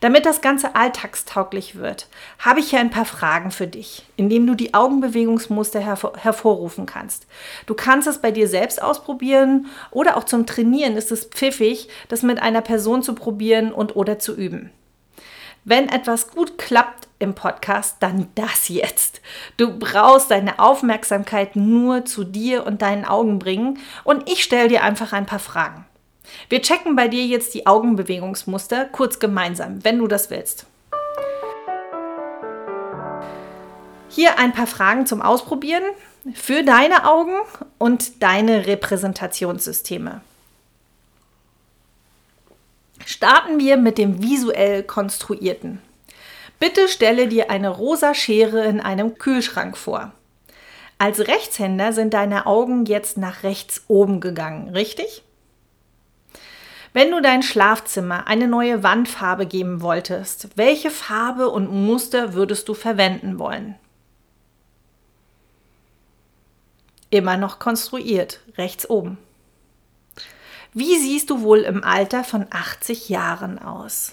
Damit 0.00 0.26
das 0.26 0.40
Ganze 0.40 0.74
alltagstauglich 0.74 1.76
wird, 1.76 2.08
habe 2.38 2.60
ich 2.60 2.70
hier 2.70 2.80
ein 2.80 2.90
paar 2.90 3.04
Fragen 3.04 3.50
für 3.50 3.66
dich, 3.66 4.04
indem 4.16 4.46
du 4.46 4.54
die 4.54 4.74
Augenbewegungsmuster 4.74 5.80
hervor 5.80 6.14
hervorrufen 6.16 6.86
kannst. 6.86 7.26
Du 7.66 7.74
kannst 7.74 8.08
es 8.08 8.18
bei 8.18 8.30
dir 8.30 8.48
selbst 8.48 8.82
ausprobieren 8.82 9.66
oder 9.90 10.16
auch 10.16 10.24
zum 10.24 10.46
Trainieren 10.46 10.96
ist 10.96 11.12
es 11.12 11.24
pfiffig, 11.24 11.88
das 12.08 12.22
mit 12.22 12.42
einer 12.42 12.60
Person 12.60 13.02
zu 13.02 13.14
probieren 13.14 13.72
und 13.72 13.96
oder 13.96 14.18
zu 14.18 14.34
üben. 14.34 14.70
Wenn 15.66 15.88
etwas 15.88 16.30
gut 16.30 16.58
klappt 16.58 17.08
im 17.18 17.34
Podcast, 17.34 17.96
dann 18.00 18.28
das 18.34 18.68
jetzt. 18.68 19.22
Du 19.56 19.78
brauchst 19.78 20.30
deine 20.30 20.58
Aufmerksamkeit 20.58 21.56
nur 21.56 22.04
zu 22.04 22.24
dir 22.24 22.66
und 22.66 22.82
deinen 22.82 23.06
Augen 23.06 23.38
bringen 23.38 23.78
und 24.04 24.28
ich 24.30 24.44
stelle 24.44 24.68
dir 24.68 24.82
einfach 24.82 25.14
ein 25.14 25.24
paar 25.24 25.38
Fragen. 25.38 25.86
Wir 26.48 26.62
checken 26.62 26.96
bei 26.96 27.08
dir 27.08 27.24
jetzt 27.24 27.54
die 27.54 27.66
Augenbewegungsmuster 27.66 28.86
kurz 28.86 29.18
gemeinsam, 29.18 29.84
wenn 29.84 29.98
du 29.98 30.06
das 30.06 30.30
willst. 30.30 30.66
Hier 34.08 34.38
ein 34.38 34.52
paar 34.52 34.66
Fragen 34.66 35.06
zum 35.06 35.22
Ausprobieren 35.22 35.82
für 36.34 36.62
deine 36.62 37.04
Augen 37.04 37.34
und 37.78 38.22
deine 38.22 38.66
Repräsentationssysteme. 38.66 40.20
Starten 43.04 43.58
wir 43.58 43.76
mit 43.76 43.98
dem 43.98 44.22
visuell 44.22 44.82
konstruierten. 44.82 45.82
Bitte 46.58 46.88
stelle 46.88 47.28
dir 47.28 47.50
eine 47.50 47.68
rosa 47.68 48.14
Schere 48.14 48.64
in 48.64 48.80
einem 48.80 49.18
Kühlschrank 49.18 49.76
vor. 49.76 50.12
Als 50.98 51.26
Rechtshänder 51.26 51.92
sind 51.92 52.14
deine 52.14 52.46
Augen 52.46 52.86
jetzt 52.86 53.18
nach 53.18 53.42
rechts 53.42 53.82
oben 53.88 54.20
gegangen, 54.20 54.70
richtig? 54.70 55.22
Wenn 56.94 57.10
du 57.10 57.20
dein 57.20 57.42
Schlafzimmer 57.42 58.28
eine 58.28 58.46
neue 58.46 58.84
Wandfarbe 58.84 59.46
geben 59.46 59.82
wolltest, 59.82 60.50
welche 60.54 60.92
Farbe 60.92 61.50
und 61.50 61.68
Muster 61.68 62.34
würdest 62.34 62.68
du 62.68 62.74
verwenden 62.74 63.40
wollen? 63.40 63.74
Immer 67.10 67.36
noch 67.36 67.58
konstruiert, 67.58 68.38
rechts 68.56 68.88
oben. 68.88 69.18
Wie 70.72 70.96
siehst 70.98 71.30
du 71.30 71.42
wohl 71.42 71.62
im 71.62 71.82
Alter 71.82 72.22
von 72.22 72.46
80 72.48 73.08
Jahren 73.08 73.58
aus? 73.58 74.12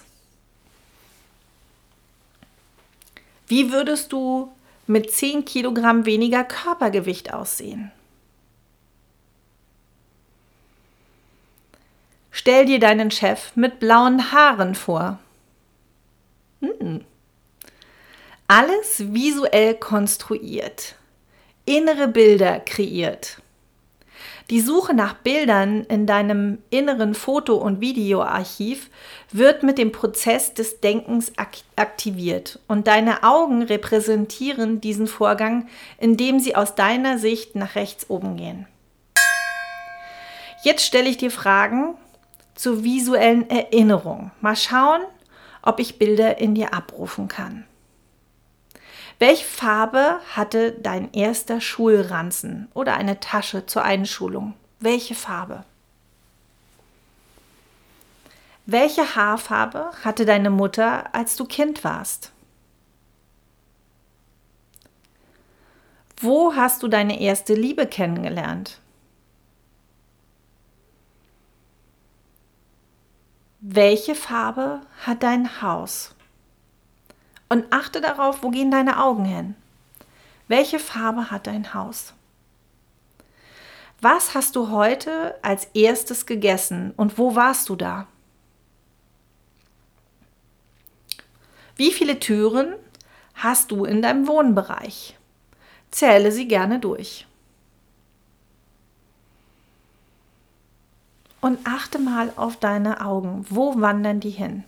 Wie 3.46 3.72
würdest 3.72 4.12
du 4.12 4.52
mit 4.88 5.12
10 5.12 5.46
Kilogramm 5.46 6.08
weniger 6.08 6.44
Körpergewicht 6.44 7.32
aussehen? 7.32 7.92
Stell 12.42 12.66
dir 12.66 12.80
deinen 12.80 13.12
Chef 13.12 13.56
mit 13.56 13.78
blauen 13.78 14.32
Haaren 14.32 14.74
vor. 14.74 15.20
Hm. 16.60 17.06
Alles 18.48 19.14
visuell 19.14 19.76
konstruiert, 19.76 20.96
innere 21.66 22.08
Bilder 22.08 22.60
kreiert. 22.60 23.44
Die 24.50 24.60
Suche 24.60 24.96
nach 24.96 25.14
Bildern 25.14 25.84
in 25.84 26.08
deinem 26.08 26.58
inneren 26.72 27.14
Foto- 27.14 27.58
und 27.58 27.80
Videoarchiv 27.80 28.90
wird 29.32 29.62
mit 29.62 29.78
dem 29.78 29.92
Prozess 29.92 30.56
des 30.56 30.80
Denkens 30.82 31.34
ak 31.38 31.58
aktiviert 31.76 32.58
und 32.68 32.88
deine 32.88 33.22
Augen 33.22 33.62
repräsentieren 33.62 34.82
diesen 34.82 35.06
Vorgang, 35.06 35.68
indem 36.00 36.40
sie 36.40 36.56
aus 36.56 36.74
deiner 36.74 37.20
Sicht 37.20 37.54
nach 37.54 37.76
rechts 37.76 38.10
oben 38.10 38.36
gehen. 38.36 38.66
Jetzt 40.64 40.84
stelle 40.84 41.08
ich 41.08 41.18
dir 41.18 41.30
Fragen 41.30 41.94
zur 42.62 42.84
visuellen 42.84 43.50
Erinnerung. 43.50 44.30
Mal 44.40 44.56
schauen, 44.56 45.02
ob 45.64 45.80
ich 45.80 45.98
Bilder 45.98 46.38
in 46.38 46.54
dir 46.54 46.76
abrufen 46.76 47.28
kann. 47.28 47.66
Welche 49.18 49.46
Farbe 49.46 50.20
hatte 50.36 50.72
dein 50.72 51.12
erster 51.12 51.60
Schulranzen 51.60 52.70
oder 52.76 52.94
eine 52.94 53.20
Tasche 53.20 53.66
zur 53.66 53.82
Einschulung? 53.84 54.54
Welche 54.80 55.16
Farbe? 55.16 55.64
Welche 58.68 59.16
Haarfarbe 59.16 59.90
hatte 60.04 60.26
deine 60.26 60.52
Mutter, 60.52 61.16
als 61.16 61.36
du 61.36 61.46
Kind 61.46 61.84
warst? 61.84 62.32
Wo 66.18 66.54
hast 66.56 66.84
du 66.84 66.88
deine 66.88 67.20
erste 67.20 67.56
Liebe 67.56 67.88
kennengelernt? 67.88 68.78
Welche 73.64 74.16
Farbe 74.16 74.82
hat 75.06 75.22
dein 75.22 75.62
Haus? 75.62 76.16
Und 77.48 77.72
achte 77.72 78.02
darauf, 78.02 78.42
wo 78.42 78.50
gehen 78.50 78.72
deine 78.72 79.00
Augen 79.00 79.24
hin? 79.24 79.54
Welche 80.48 80.80
Farbe 80.80 81.30
hat 81.30 81.46
dein 81.46 81.76
Haus? 81.76 82.16
Was 84.02 84.34
hast 84.34 84.56
du 84.56 84.72
heute 84.72 85.36
als 85.44 85.66
erstes 85.76 86.26
gegessen 86.26 86.92
und 86.98 87.20
wo 87.20 87.36
warst 87.36 87.70
du 87.70 87.76
da? 87.76 88.08
Wie 91.76 91.92
viele 91.92 92.20
Türen 92.20 92.74
hast 93.36 93.70
du 93.70 93.86
in 93.86 94.02
deinem 94.02 94.28
Wohnbereich? 94.28 95.16
Zähle 95.92 96.32
sie 96.32 96.48
gerne 96.48 96.80
durch. 96.80 97.28
Und 101.42 101.60
achte 101.66 102.00
mal 102.00 102.32
auf 102.36 102.58
deine 102.58 103.06
Augen. 103.06 103.46
Wo 103.50 103.82
wandern 103.82 104.20
die 104.20 104.30
hin? 104.30 104.64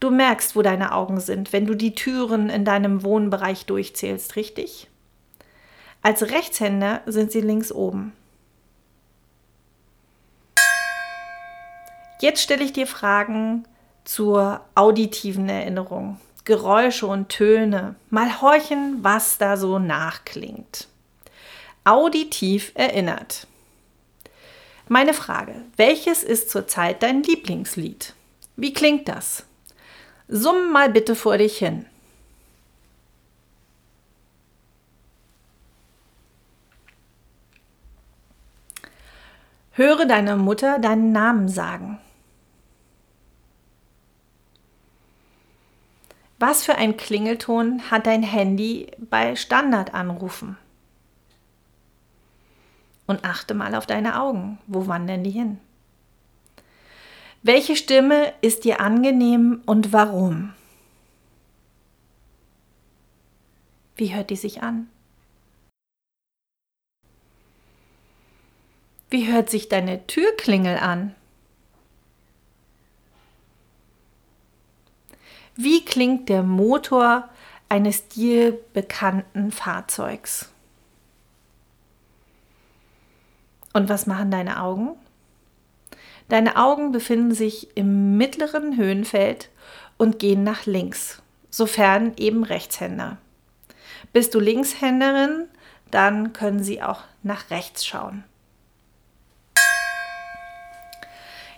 Du 0.00 0.10
merkst, 0.10 0.56
wo 0.56 0.62
deine 0.62 0.92
Augen 0.92 1.20
sind, 1.20 1.52
wenn 1.52 1.66
du 1.66 1.74
die 1.74 1.94
Türen 1.94 2.50
in 2.50 2.64
deinem 2.64 3.02
Wohnbereich 3.02 3.66
durchzählst, 3.66 4.36
richtig? 4.36 4.88
Als 6.02 6.22
Rechtshänder 6.22 7.00
sind 7.06 7.32
sie 7.32 7.40
links 7.40 7.70
oben. 7.70 8.12
Jetzt 12.20 12.42
stelle 12.42 12.64
ich 12.64 12.72
dir 12.72 12.86
Fragen 12.86 13.64
zur 14.04 14.60
auditiven 14.74 15.48
Erinnerung. 15.48 16.20
Geräusche 16.44 17.06
und 17.06 17.30
Töne. 17.30 17.94
Mal 18.10 18.40
horchen, 18.42 18.98
was 19.02 19.38
da 19.38 19.56
so 19.56 19.78
nachklingt. 19.78 20.88
Auditiv 21.84 22.72
erinnert. 22.74 23.46
Meine 24.88 25.14
Frage, 25.14 25.54
welches 25.76 26.22
ist 26.22 26.50
zurzeit 26.50 27.02
dein 27.02 27.22
Lieblingslied? 27.22 28.14
Wie 28.56 28.74
klingt 28.74 29.08
das? 29.08 29.46
Summ 30.28 30.72
mal 30.72 30.90
bitte 30.90 31.14
vor 31.16 31.38
dich 31.38 31.56
hin. 31.56 31.86
Höre 39.72 40.04
deine 40.04 40.36
Mutter 40.36 40.78
deinen 40.78 41.12
Namen 41.12 41.48
sagen. 41.48 41.98
Was 46.38 46.62
für 46.62 46.74
ein 46.74 46.98
Klingelton 46.98 47.90
hat 47.90 48.06
dein 48.06 48.22
Handy 48.22 48.92
bei 48.98 49.34
Standardanrufen? 49.34 50.58
Und 53.06 53.24
achte 53.24 53.54
mal 53.54 53.74
auf 53.74 53.86
deine 53.86 54.20
Augen. 54.20 54.58
Wo 54.66 54.86
wandern 54.86 55.24
die 55.24 55.30
hin? 55.30 55.58
Welche 57.42 57.76
Stimme 57.76 58.32
ist 58.40 58.64
dir 58.64 58.80
angenehm 58.80 59.62
und 59.66 59.92
warum? 59.92 60.54
Wie 63.96 64.14
hört 64.14 64.30
die 64.30 64.36
sich 64.36 64.62
an? 64.62 64.88
Wie 69.10 69.30
hört 69.30 69.50
sich 69.50 69.68
deine 69.68 70.06
Türklingel 70.06 70.78
an? 70.78 71.14
Wie 75.54 75.84
klingt 75.84 76.28
der 76.28 76.42
Motor 76.42 77.28
eines 77.68 78.08
dir 78.08 78.58
bekannten 78.72 79.52
Fahrzeugs? 79.52 80.53
Und 83.74 83.88
was 83.88 84.06
machen 84.06 84.30
deine 84.30 84.62
Augen? 84.62 84.96
Deine 86.28 86.56
Augen 86.56 86.92
befinden 86.92 87.34
sich 87.34 87.76
im 87.76 88.16
mittleren 88.16 88.76
Höhenfeld 88.78 89.50
und 89.98 90.18
gehen 90.18 90.44
nach 90.44 90.64
links, 90.64 91.20
sofern 91.50 92.12
eben 92.16 92.44
Rechtshänder. 92.44 93.18
Bist 94.12 94.34
du 94.34 94.40
Linkshänderin, 94.40 95.48
dann 95.90 96.32
können 96.32 96.62
sie 96.62 96.82
auch 96.82 97.02
nach 97.22 97.50
rechts 97.50 97.84
schauen. 97.84 98.24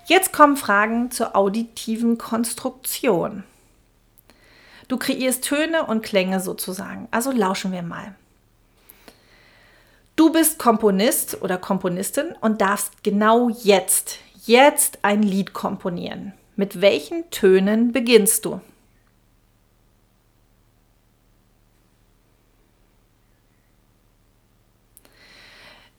Jetzt 0.07 0.33
kommen 0.33 0.57
Fragen 0.57 1.11
zur 1.11 1.37
auditiven 1.37 2.17
Konstruktion. 2.17 3.45
Du 4.89 4.97
kreierst 4.97 5.45
Töne 5.45 5.85
und 5.85 6.03
Klänge 6.03 6.41
sozusagen, 6.41 7.09
also 7.11 7.31
lauschen 7.31 7.73
wir 7.73 7.83
mal. 7.83 8.15
Du 10.17 10.33
bist 10.33 10.59
Komponist 10.59 11.43
oder 11.43 11.59
Komponistin 11.59 12.35
und 12.41 12.61
darfst 12.61 13.05
genau 13.05 13.51
jetzt 13.51 14.19
jetzt 14.47 15.01
ein 15.03 15.23
Lied 15.23 15.53
komponieren. 15.53 16.33
Mit 16.55 16.81
welchen 16.81 17.29
Tönen 17.31 17.93
beginnst 17.93 18.45
du? 18.45 18.61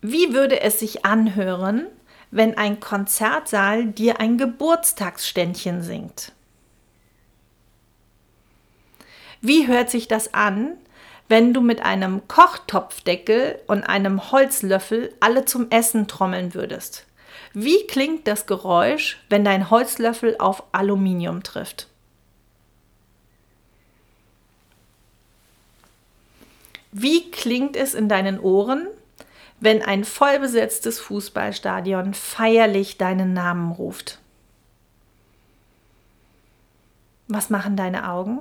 Wie 0.02 0.34
würde 0.34 0.62
es 0.62 0.80
sich 0.80 1.06
anhören, 1.06 1.88
wenn 2.32 2.58
ein 2.58 2.80
Konzertsaal 2.80 3.86
dir 3.86 4.20
ein 4.20 4.38
Geburtstagsständchen 4.38 5.82
singt? 5.82 6.32
Wie 9.42 9.68
hört 9.68 9.90
sich 9.90 10.08
das 10.08 10.34
an, 10.34 10.78
wenn 11.28 11.54
du 11.54 11.62
mit 11.62 11.82
einem 11.82 12.28
Kochtopfdeckel 12.28 13.60
und 13.68 13.84
einem 13.84 14.32
Holzlöffel 14.32 15.14
alle 15.20 15.46
zum 15.46 15.70
Essen 15.70 16.08
trommeln 16.08 16.54
würdest? 16.54 17.06
Wie 17.54 17.86
klingt 17.88 18.28
das 18.28 18.46
Geräusch, 18.46 19.20
wenn 19.30 19.44
dein 19.44 19.70
Holzlöffel 19.70 20.36
auf 20.40 20.64
Aluminium 20.72 21.44
trifft? 21.44 21.88
Wie 26.92 27.30
klingt 27.32 27.76
es 27.76 27.94
in 27.94 28.10
deinen 28.10 28.40
Ohren, 28.40 28.88
wenn 29.60 29.82
ein 29.82 30.04
vollbesetztes 30.04 31.00
Fußballstadion 31.00 32.14
feierlich 32.14 32.98
deinen 32.98 33.34
Namen 33.34 33.72
ruft? 33.72 34.20
Was 37.28 37.50
machen 37.50 37.76
deine 37.76 38.10
Augen? 38.10 38.40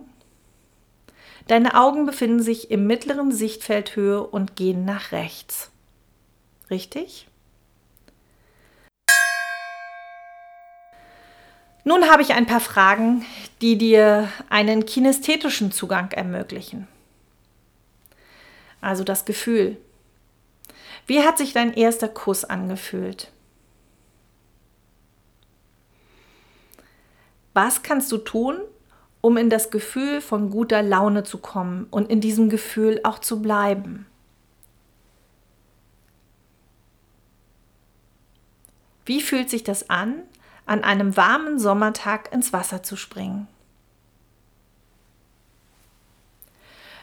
Deine 1.48 1.74
Augen 1.74 2.06
befinden 2.06 2.42
sich 2.42 2.70
im 2.70 2.86
mittleren 2.86 3.30
Sichtfeldhöhe 3.30 4.20
und 4.22 4.56
gehen 4.56 4.84
nach 4.84 5.12
rechts. 5.12 5.70
Richtig? 6.70 7.28
Nun 11.84 12.10
habe 12.10 12.22
ich 12.22 12.32
ein 12.34 12.46
paar 12.46 12.60
Fragen, 12.60 13.24
die 13.60 13.78
dir 13.78 14.28
einen 14.50 14.86
kinästhetischen 14.86 15.70
Zugang 15.70 16.10
ermöglichen. 16.10 16.88
Also 18.80 19.04
das 19.04 19.24
Gefühl. 19.24 19.76
Wie 21.06 21.22
hat 21.22 21.38
sich 21.38 21.52
dein 21.52 21.72
erster 21.74 22.08
Kuss 22.08 22.44
angefühlt? 22.44 23.30
Was 27.54 27.84
kannst 27.84 28.10
du 28.10 28.18
tun, 28.18 28.60
um 29.26 29.36
in 29.36 29.50
das 29.50 29.70
Gefühl 29.70 30.20
von 30.20 30.50
guter 30.50 30.82
Laune 30.82 31.24
zu 31.24 31.38
kommen 31.38 31.88
und 31.90 32.08
in 32.08 32.20
diesem 32.20 32.48
Gefühl 32.48 33.00
auch 33.02 33.18
zu 33.18 33.42
bleiben? 33.42 34.06
Wie 39.04 39.20
fühlt 39.20 39.50
sich 39.50 39.64
das 39.64 39.90
an, 39.90 40.22
an 40.66 40.82
einem 40.82 41.16
warmen 41.16 41.58
Sommertag 41.58 42.32
ins 42.32 42.52
Wasser 42.52 42.82
zu 42.82 42.96
springen. 42.96 43.46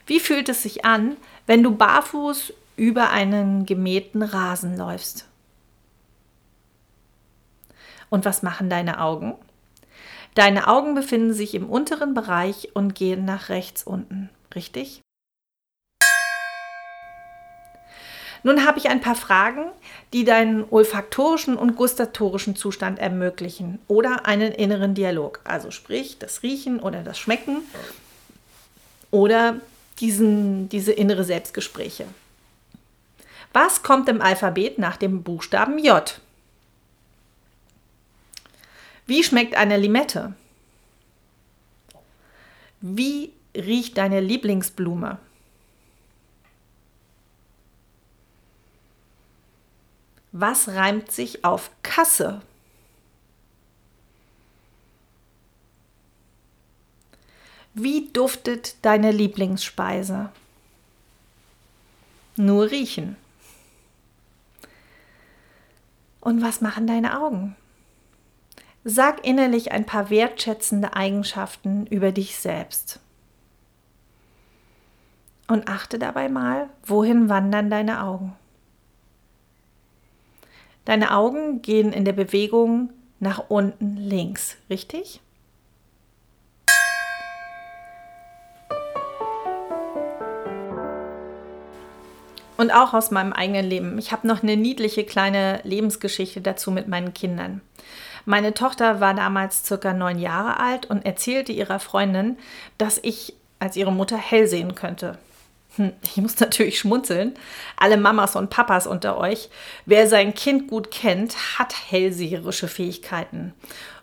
Wie 0.05 0.19
fühlt 0.19 0.49
es 0.49 0.63
sich 0.63 0.83
an, 0.83 1.15
wenn 1.47 1.63
du 1.63 1.73
barfuß 1.75 2.53
über 2.75 3.11
einen 3.11 3.65
gemähten 3.65 4.21
Rasen 4.21 4.77
läufst. 4.77 5.27
Und 8.09 8.25
was 8.25 8.43
machen 8.43 8.69
deine 8.69 8.99
Augen? 8.99 9.35
Deine 10.35 10.67
Augen 10.67 10.95
befinden 10.95 11.33
sich 11.33 11.53
im 11.53 11.69
unteren 11.69 12.13
Bereich 12.13 12.69
und 12.73 12.95
gehen 12.95 13.23
nach 13.23 13.49
rechts 13.49 13.83
unten, 13.83 14.29
richtig? 14.55 15.01
Nun 18.45 18.65
habe 18.65 18.77
ich 18.77 18.89
ein 18.89 18.99
paar 18.99 19.15
Fragen, 19.15 19.67
die 20.11 20.25
deinen 20.25 20.65
olfaktorischen 20.69 21.55
und 21.55 21.77
gustatorischen 21.77 22.57
Zustand 22.57 22.99
ermöglichen 22.99 23.79
oder 23.87 24.25
einen 24.25 24.51
inneren 24.51 24.95
Dialog, 24.95 25.39
also 25.45 25.71
sprich 25.71 26.17
das 26.19 26.43
Riechen 26.43 26.79
oder 26.79 27.03
das 27.03 27.17
Schmecken 27.17 27.61
oder 29.11 29.61
diesen, 29.99 30.67
diese 30.67 30.91
innere 30.91 31.23
Selbstgespräche. 31.23 32.05
Was 33.53 33.83
kommt 33.83 34.09
im 34.09 34.21
Alphabet 34.21 34.77
nach 34.77 34.97
dem 34.97 35.23
Buchstaben 35.23 35.77
J? 35.77 36.19
Wie 39.05 39.23
schmeckt 39.23 39.55
eine 39.55 39.77
Limette? 39.77 40.33
Wie 42.81 43.33
riecht 43.55 43.97
deine 43.97 44.19
Lieblingsblume? 44.19 45.19
Was 50.31 50.69
reimt 50.69 51.11
sich 51.11 51.45
auf 51.45 51.69
Kasse? 51.83 52.41
Wie 57.75 58.09
duftet 58.11 58.75
deine 58.83 59.11
Lieblingsspeise? 59.11 60.31
Nur 62.35 62.71
riechen. 62.71 63.15
Und 66.19 66.41
was 66.41 66.61
machen 66.61 66.87
deine 66.87 67.19
Augen? 67.19 67.55
Sag 68.85 69.25
innerlich 69.25 69.71
ein 69.71 69.85
paar 69.85 70.09
wertschätzende 70.09 70.93
Eigenschaften 70.93 71.87
über 71.87 72.11
dich 72.11 72.35
selbst. 72.37 72.99
Und 75.47 75.69
achte 75.69 75.97
dabei 75.97 76.27
mal, 76.27 76.69
wohin 76.85 77.29
wandern 77.29 77.69
deine 77.69 78.03
Augen. 78.03 78.35
Deine 80.83 81.15
Augen 81.15 81.61
gehen 81.61 81.93
in 81.93 82.03
der 82.03 82.11
Bewegung 82.11 82.91
nach 83.21 83.45
unten 83.47 83.95
links, 83.95 84.57
richtig? 84.69 85.21
Und 92.57 92.71
auch 92.71 92.93
aus 92.93 93.11
meinem 93.11 93.31
eigenen 93.31 93.65
Leben. 93.65 93.97
Ich 93.97 94.11
habe 94.11 94.27
noch 94.27 94.43
eine 94.43 94.57
niedliche 94.57 95.05
kleine 95.05 95.61
Lebensgeschichte 95.63 96.41
dazu 96.41 96.69
mit 96.69 96.89
meinen 96.89 97.13
Kindern. 97.13 97.61
Meine 98.25 98.53
Tochter 98.53 98.99
war 98.99 99.13
damals 99.13 99.65
circa 99.65 99.93
neun 99.93 100.19
Jahre 100.19 100.59
alt 100.59 100.85
und 100.85 101.05
erzählte 101.05 101.51
ihrer 101.51 101.79
Freundin, 101.79 102.37
dass 102.77 102.99
ich 103.01 103.33
als 103.59 103.75
ihre 103.75 103.91
Mutter 103.91 104.17
hell 104.17 104.47
sehen 104.47 104.75
könnte. 104.75 105.17
Hm, 105.75 105.93
ich 106.03 106.17
muss 106.17 106.39
natürlich 106.39 106.79
schmunzeln. 106.79 107.33
Alle 107.77 107.97
Mamas 107.97 108.35
und 108.35 108.49
Papas 108.49 108.87
unter 108.87 109.17
euch, 109.17 109.49
wer 109.85 110.07
sein 110.07 110.33
Kind 110.33 110.67
gut 110.69 110.91
kennt, 110.91 111.35
hat 111.57 111.73
hellseherische 111.89 112.67
Fähigkeiten. 112.67 113.53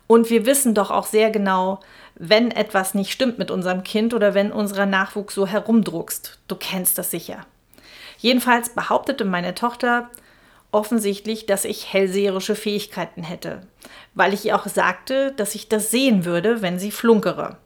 Und 0.06 0.28
wir 0.28 0.44
wissen 0.44 0.74
doch 0.74 0.90
auch 0.90 1.06
sehr 1.06 1.30
genau, 1.30 1.80
wenn 2.16 2.50
etwas 2.50 2.94
nicht 2.94 3.12
stimmt 3.12 3.38
mit 3.38 3.50
unserem 3.50 3.84
Kind 3.84 4.12
oder 4.12 4.34
wenn 4.34 4.52
unser 4.52 4.84
Nachwuchs 4.84 5.34
so 5.34 5.46
herumdruckst. 5.46 6.38
Du 6.48 6.56
kennst 6.56 6.98
das 6.98 7.10
sicher. 7.10 7.46
Jedenfalls 8.18 8.70
behauptete 8.70 9.24
meine 9.24 9.54
Tochter 9.54 10.10
offensichtlich, 10.72 11.46
dass 11.46 11.64
ich 11.64 11.92
hellseherische 11.92 12.54
Fähigkeiten 12.54 13.22
hätte, 13.22 13.62
weil 14.14 14.34
ich 14.34 14.44
ihr 14.44 14.56
auch 14.56 14.66
sagte, 14.66 15.32
dass 15.32 15.54
ich 15.54 15.68
das 15.68 15.90
sehen 15.90 16.24
würde, 16.24 16.62
wenn 16.62 16.78
sie 16.78 16.90
flunkere. 16.90 17.56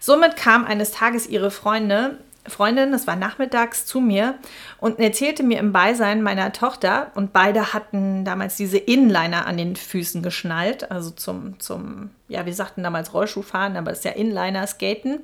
Somit 0.00 0.36
kam 0.36 0.64
eines 0.64 0.90
Tages 0.90 1.26
ihre 1.26 1.50
Freunde 1.50 2.18
Freundin, 2.46 2.92
das 2.92 3.06
war 3.06 3.16
nachmittags, 3.16 3.86
zu 3.86 4.00
mir 4.00 4.34
und 4.78 4.98
erzählte 4.98 5.42
mir 5.42 5.58
im 5.58 5.72
Beisein 5.72 6.22
meiner 6.22 6.52
Tochter, 6.52 7.10
und 7.14 7.32
beide 7.32 7.72
hatten 7.72 8.24
damals 8.24 8.56
diese 8.56 8.76
Inliner 8.76 9.46
an 9.46 9.56
den 9.56 9.76
Füßen 9.76 10.22
geschnallt, 10.22 10.90
also 10.90 11.10
zum, 11.10 11.58
zum 11.58 12.10
ja, 12.28 12.44
wir 12.44 12.52
sagten 12.52 12.82
damals 12.82 13.14
Rollschuhfahren, 13.14 13.76
aber 13.76 13.92
es 13.92 13.98
ist 13.98 14.04
ja 14.04 14.10
Inliner-Skaten, 14.10 15.20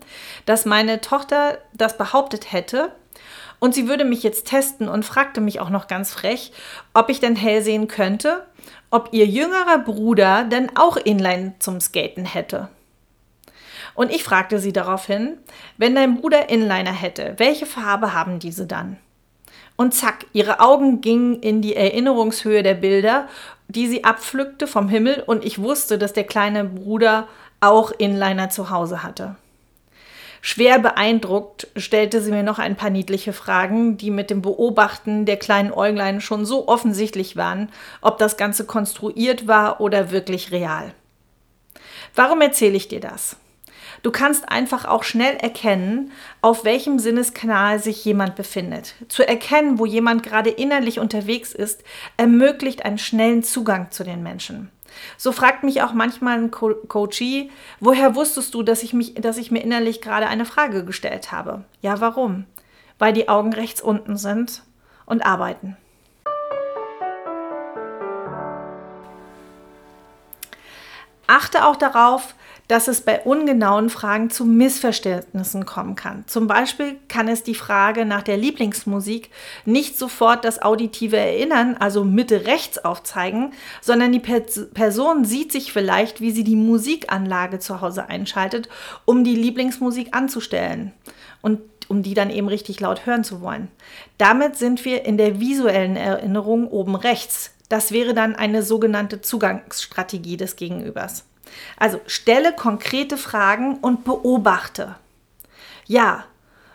dass 0.47 0.65
meine 0.65 1.01
Tochter 1.01 1.59
das 1.75 1.99
behauptet 1.99 2.53
hätte. 2.53 2.93
Und 3.59 3.75
sie 3.75 3.89
würde 3.89 4.07
mich 4.07 4.23
jetzt 4.23 4.47
testen 4.47 4.89
und 4.89 5.05
fragte 5.05 5.43
mich 5.43 5.61
auch 5.61 5.69
noch 5.69 5.87
ganz 5.87 6.11
frech, 6.11 6.53
ob 6.95 7.11
ich 7.11 7.21
denn 7.21 7.37
hell 7.37 7.61
sehen 7.61 7.89
könnte, 7.89 8.47
ob 8.91 9.11
ihr 9.13 9.27
jüngerer 9.27 9.79
Bruder 9.79 10.45
denn 10.45 10.77
auch 10.77 10.97
Inline 10.97 11.55
zum 11.59 11.81
Skaten 11.81 12.25
hätte. 12.25 12.69
Und 13.95 14.11
ich 14.11 14.25
fragte 14.25 14.59
sie 14.59 14.73
daraufhin, 14.73 15.39
wenn 15.77 15.95
dein 15.95 16.17
Bruder 16.17 16.49
Inliner 16.49 16.93
hätte, 16.93 17.35
welche 17.39 17.67
Farbe 17.67 18.15
haben 18.15 18.39
diese 18.39 18.67
dann? 18.67 18.97
Und 19.77 19.95
zack, 19.95 20.27
ihre 20.33 20.61
Augen 20.61 21.01
gingen 21.01 21.41
in 21.41 21.63
die 21.63 21.75
Erinnerungshöhe 21.75 22.63
der 22.63 22.75
Bilder, 22.75 23.29
die 23.69 23.87
sie 23.87 24.05
abpflückte 24.05 24.67
vom 24.67 24.89
Himmel 24.89 25.23
und 25.27 25.45
ich 25.45 25.61
wusste, 25.61 25.97
dass 25.97 26.13
der 26.13 26.25
kleine 26.25 26.65
Bruder 26.65 27.29
auch 27.61 27.93
Inliner 27.93 28.51
zu 28.51 28.71
Hause 28.71 29.03
hatte. 29.03 29.37
Schwer 30.43 30.79
beeindruckt 30.79 31.69
stellte 31.77 32.23
sie 32.23 32.31
mir 32.31 32.43
noch 32.43 32.59
ein 32.59 32.77
paar 32.77 32.91
niedliche 32.91 33.33
Fragen, 33.33 33.99
die 33.99 34.11
mit 34.11 34.31
dem 34.31 34.41
Beobachten 34.41 35.27
der 35.27 35.37
kleinen 35.37 35.73
Äuglein 35.73 36.21
schon 36.21 36.47
so 36.47 36.67
offensichtlich 36.67 37.37
waren, 37.37 37.71
ob 38.01 38.19
das 38.19 38.37
Ganze 38.37 38.65
konstruiert 38.65 39.47
war 39.47 39.81
oder 39.81 40.11
wirklich 40.11 40.51
real. 40.51 40.95
Warum 42.15 42.41
erzähle 42.41 42.77
ich 42.77 42.89
dir 42.89 43.01
das? 43.01 43.37
Du 44.03 44.11
kannst 44.11 44.49
einfach 44.49 44.87
auch 44.87 45.03
schnell 45.03 45.37
erkennen, 45.37 46.13
auf 46.41 46.65
welchem 46.65 46.99
Sinneskanal 46.99 47.79
sich 47.79 48.03
jemand 48.05 48.35
befindet. 48.35 48.95
Zu 49.09 49.29
erkennen, 49.29 49.79
wo 49.79 49.85
jemand 49.85 50.23
gerade 50.23 50.49
innerlich 50.49 50.99
unterwegs 51.01 51.53
ist, 51.53 51.85
ermöglicht 52.17 52.85
einen 52.85 52.99
schnellen 52.99 53.43
Zugang 53.43 53.91
zu 53.91 54.03
den 54.03 54.23
Menschen. 54.23 54.71
So 55.17 55.33
fragt 55.33 55.63
mich 55.63 55.83
auch 55.83 55.93
manchmal 55.93 56.39
ein 56.39 56.51
Co 56.51 56.75
Coachie, 56.89 57.51
woher 57.81 58.15
wusstest 58.15 58.55
du, 58.55 58.63
dass 58.63 58.83
ich, 58.83 58.93
mich, 58.93 59.15
dass 59.15 59.39
ich 59.39 59.51
mir 59.51 59.61
innerlich 59.61 60.01
gerade 60.01 60.27
eine 60.27 60.45
Frage 60.45 60.85
gestellt 60.85 61.33
habe? 61.33 61.65
Ja, 61.83 62.01
warum? 62.01 62.47
Weil 62.99 63.13
die 63.13 63.29
Augen 63.29 63.53
rechts 63.53 63.81
unten 63.81 64.17
sind 64.17 64.63
und 65.07 65.25
arbeiten. 65.25 65.77
Achte 71.27 71.65
auch 71.65 71.77
darauf, 71.77 72.35
dass 72.71 72.87
es 72.87 73.01
bei 73.01 73.23
ungenauen 73.23 73.91
Fragen 73.91 74.31
zu 74.31 74.45
Missverständnissen 74.45 75.67
kommen 75.67 75.97
kann. 75.97 76.23
Zum 76.29 76.47
Beispiel 76.47 76.95
kann 77.09 77.27
es 77.27 77.43
die 77.43 77.57
Frage 77.57 78.05
nach 78.05 78.23
der 78.23 78.37
Lieblingsmusik 78.37 79.31
nicht 79.65 79.99
sofort 79.99 80.45
das 80.45 80.63
auditive 80.63 81.17
Erinnern, 81.17 81.77
also 81.77 82.05
Mitte 82.05 82.47
rechts 82.47 82.79
aufzeigen, 82.79 83.53
sondern 83.81 84.13
die 84.13 84.21
Person 84.21 85.25
sieht 85.25 85.51
sich 85.51 85.73
vielleicht, 85.73 86.21
wie 86.21 86.31
sie 86.31 86.45
die 86.45 86.55
Musikanlage 86.55 87.59
zu 87.59 87.81
Hause 87.81 88.09
einschaltet, 88.09 88.69
um 89.05 89.25
die 89.25 89.35
Lieblingsmusik 89.35 90.15
anzustellen 90.15 90.93
und 91.43 91.59
um 91.89 92.05
die 92.05 92.15
dann 92.15 92.31
eben 92.31 92.47
richtig 92.47 92.79
laut 92.79 93.05
hören 93.05 93.25
zu 93.25 93.41
wollen. 93.41 93.67
Damit 94.17 94.55
sind 94.55 94.85
wir 94.85 95.05
in 95.07 95.17
der 95.17 95.41
visuellen 95.41 95.97
Erinnerung 95.97 96.69
oben 96.69 96.95
rechts. 96.95 97.51
Das 97.69 97.91
wäre 97.91 98.15
dann 98.15 98.37
eine 98.37 98.63
sogenannte 98.63 99.21
Zugangsstrategie 99.21 100.37
des 100.37 100.55
Gegenübers. 100.55 101.25
Also 101.77 102.01
stelle 102.07 102.53
konkrete 102.53 103.17
Fragen 103.17 103.79
und 103.79 104.05
beobachte. 104.05 104.97
Ja, 105.87 106.25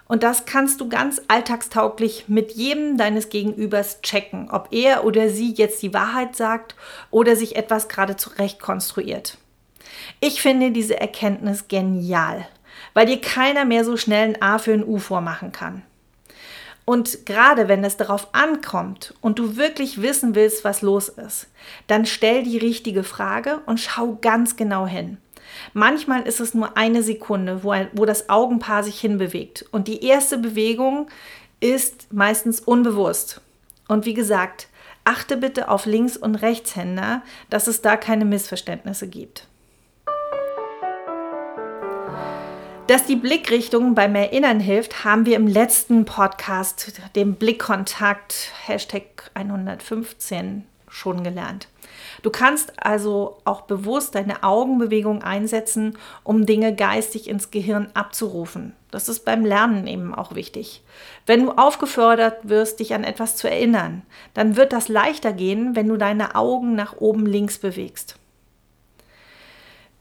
und 0.08 0.24
das 0.24 0.46
kannst 0.46 0.82
du 0.82 0.90
ganz 0.90 1.22
alltagstauglich 1.28 2.26
mit 2.28 2.52
jedem 2.52 2.98
deines 2.98 3.30
Gegenübers 3.30 4.02
checken, 4.02 4.50
ob 4.52 4.68
er 4.72 5.04
oder 5.04 5.30
sie 5.30 5.54
jetzt 5.54 5.82
die 5.82 5.94
Wahrheit 5.94 6.36
sagt 6.36 6.76
oder 7.10 7.36
sich 7.36 7.56
etwas 7.56 7.88
gerade 7.88 8.16
zurecht 8.16 8.60
konstruiert. 8.60 9.38
Ich 10.20 10.42
finde 10.42 10.72
diese 10.72 11.00
Erkenntnis 11.00 11.68
genial, 11.68 12.48
weil 12.94 13.08
dir 13.08 13.20
keiner 13.20 13.66
mehr 13.66 13.84
so 13.84 13.98
schnell 13.98 14.30
ein 14.30 14.42
A 14.42 14.60
für 14.60 14.74
ein 14.74 14.86
U 14.86 15.00
vormachen 15.00 15.52
kann. 15.52 15.82
Und 16.86 17.26
gerade 17.26 17.68
wenn 17.68 17.84
es 17.84 17.98
darauf 17.98 18.30
ankommt 18.34 19.16
und 19.20 19.40
du 19.40 19.58
wirklich 19.58 20.04
wissen 20.04 20.36
willst, 20.36 20.64
was 20.64 20.84
los 20.84 21.10
ist, 21.10 21.48
dann 21.88 22.06
stell 22.06 22.44
die 22.44 22.60
richtige 22.60 23.04
Frage 23.04 23.62
und 23.66 23.80
schau 23.80 24.20
ganz 24.22 24.56
genau 24.56 24.86
hin. 24.86 25.18
Manchmal 25.74 26.24
ist 26.24 26.40
es 26.40 26.54
nur 26.54 26.78
eine 26.78 27.02
Sekunde, 27.02 27.64
wo, 27.64 27.74
wo 27.94 28.06
das 28.06 28.30
Augenpaar 28.30 28.84
sich 28.84 29.00
hinbewegt. 29.00 29.66
Und 29.72 29.88
die 29.88 30.04
erste 30.04 30.38
Bewegung 30.38 31.08
ist 31.60 32.14
meistens 32.14 32.60
unbewusst. 32.60 33.42
Und 33.88 34.06
wie 34.06 34.14
gesagt, 34.14 34.68
achte 35.04 35.38
bitte 35.38 35.70
auf 35.70 35.86
Links- 35.86 36.18
und 36.18 36.36
Rechtshänder, 36.36 37.24
dass 37.50 37.68
es 37.68 37.82
da 37.82 37.98
keine 37.98 38.26
Missverständnisse 38.26 39.08
gibt. 39.08 39.48
Dass 42.88 43.08
die 43.08 43.16
Blickrichtung 43.16 43.96
beim 43.96 44.14
Erinnern 44.14 44.60
hilft, 44.60 45.04
haben 45.04 45.26
wir 45.26 45.38
im 45.38 45.48
letzten 45.48 46.06
Podcast, 46.06 47.02
dem 47.16 47.34
Blickkontakt, 47.34 48.52
Hashtag 48.68 49.32
115, 49.34 50.66
schon 50.88 51.24
gelernt. 51.24 51.68
Du 52.22 52.30
kannst 52.30 52.74
also 52.78 53.40
auch 53.44 53.62
bewusst 53.62 54.14
deine 54.14 54.44
Augenbewegung 54.44 55.24
einsetzen, 55.24 55.98
um 56.24 56.46
Dinge 56.46 56.76
geistig 56.76 57.28
ins 57.28 57.50
Gehirn 57.50 57.90
abzurufen. 57.96 58.74
Das 58.92 59.10
ist 59.10 59.26
beim 59.26 59.44
Lernen 59.44 59.88
eben 59.88 60.14
auch 60.14 60.36
wichtig. 60.36 60.84
Wenn 61.26 61.44
du 61.44 61.54
aufgefordert 61.54 62.48
wirst, 62.48 62.80
dich 62.80 62.94
an 62.94 63.04
etwas 63.04 63.36
zu 63.36 63.50
erinnern, 63.50 64.04
dann 64.36 64.58
wird 64.58 64.74
das 64.74 64.90
leichter 64.90 65.34
gehen, 65.34 65.76
wenn 65.76 65.88
du 65.88 65.98
deine 65.98 66.36
Augen 66.36 66.76
nach 66.76 66.98
oben 66.98 67.26
links 67.26 67.58
bewegst. 67.58 68.20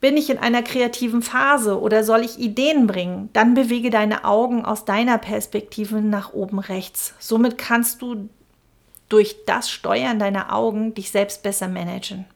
Bin 0.01 0.17
ich 0.17 0.29
in 0.29 0.39
einer 0.39 0.63
kreativen 0.63 1.23
Phase 1.23 1.81
oder 1.81 2.05
soll 2.05 2.25
ich 2.25 2.39
Ideen 2.39 2.87
bringen? 2.87 3.31
Dann 3.33 3.55
bewege 3.55 3.91
deine 3.91 4.25
Augen 4.25 4.65
aus 4.65 4.85
deiner 4.85 5.19
Perspektive 5.19 6.03
nach 6.03 6.33
oben 6.33 6.59
rechts. 6.59 7.15
Somit 7.19 7.57
kannst 7.57 8.03
du 8.03 8.29
durch 9.09 9.45
das 9.47 9.71
Steuern 9.71 10.19
deiner 10.19 10.53
Augen 10.53 10.95
dich 10.95 11.11
selbst 11.11 11.43
besser 11.43 11.69
managen. 11.69 12.27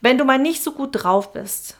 Wenn 0.00 0.18
du 0.18 0.24
mal 0.24 0.38
nicht 0.38 0.62
so 0.62 0.72
gut 0.72 0.90
drauf 0.92 1.32
bist, 1.32 1.76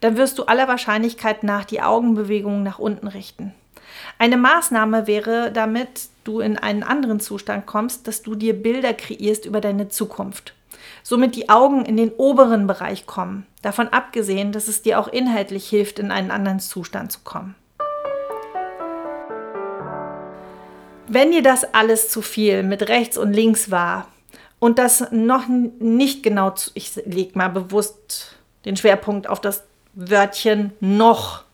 dann 0.00 0.16
wirst 0.16 0.38
du 0.38 0.44
aller 0.44 0.68
Wahrscheinlichkeit 0.68 1.42
nach 1.42 1.64
die 1.64 1.82
Augenbewegungen 1.82 2.62
nach 2.62 2.78
unten 2.78 3.06
richten. 3.06 3.54
Eine 4.18 4.36
Maßnahme 4.36 5.06
wäre, 5.06 5.52
damit 5.52 6.08
du 6.24 6.40
in 6.40 6.58
einen 6.58 6.82
anderen 6.82 7.20
Zustand 7.20 7.66
kommst, 7.66 8.06
dass 8.06 8.22
du 8.22 8.34
dir 8.34 8.54
Bilder 8.54 8.94
kreierst 8.94 9.46
über 9.46 9.60
deine 9.60 9.88
Zukunft 9.88 10.54
somit 11.02 11.36
die 11.36 11.48
Augen 11.48 11.84
in 11.84 11.96
den 11.96 12.10
oberen 12.10 12.66
Bereich 12.66 13.06
kommen, 13.06 13.46
davon 13.62 13.88
abgesehen, 13.88 14.52
dass 14.52 14.68
es 14.68 14.82
dir 14.82 14.98
auch 14.98 15.08
inhaltlich 15.08 15.68
hilft, 15.68 15.98
in 15.98 16.10
einen 16.10 16.30
anderen 16.30 16.60
Zustand 16.60 17.12
zu 17.12 17.20
kommen. 17.24 17.54
Wenn 21.08 21.32
dir 21.32 21.42
das 21.42 21.74
alles 21.74 22.08
zu 22.08 22.22
viel 22.22 22.62
mit 22.62 22.88
rechts 22.88 23.18
und 23.18 23.32
links 23.32 23.70
war 23.70 24.06
und 24.60 24.78
das 24.78 25.10
noch 25.10 25.48
nicht 25.48 26.22
genau, 26.22 26.50
zu, 26.50 26.70
ich 26.74 26.94
lege 27.04 27.36
mal 27.36 27.48
bewusst 27.48 28.36
den 28.64 28.76
Schwerpunkt 28.76 29.28
auf 29.28 29.40
das 29.40 29.64
Wörtchen 29.94 30.72
noch 30.78 31.44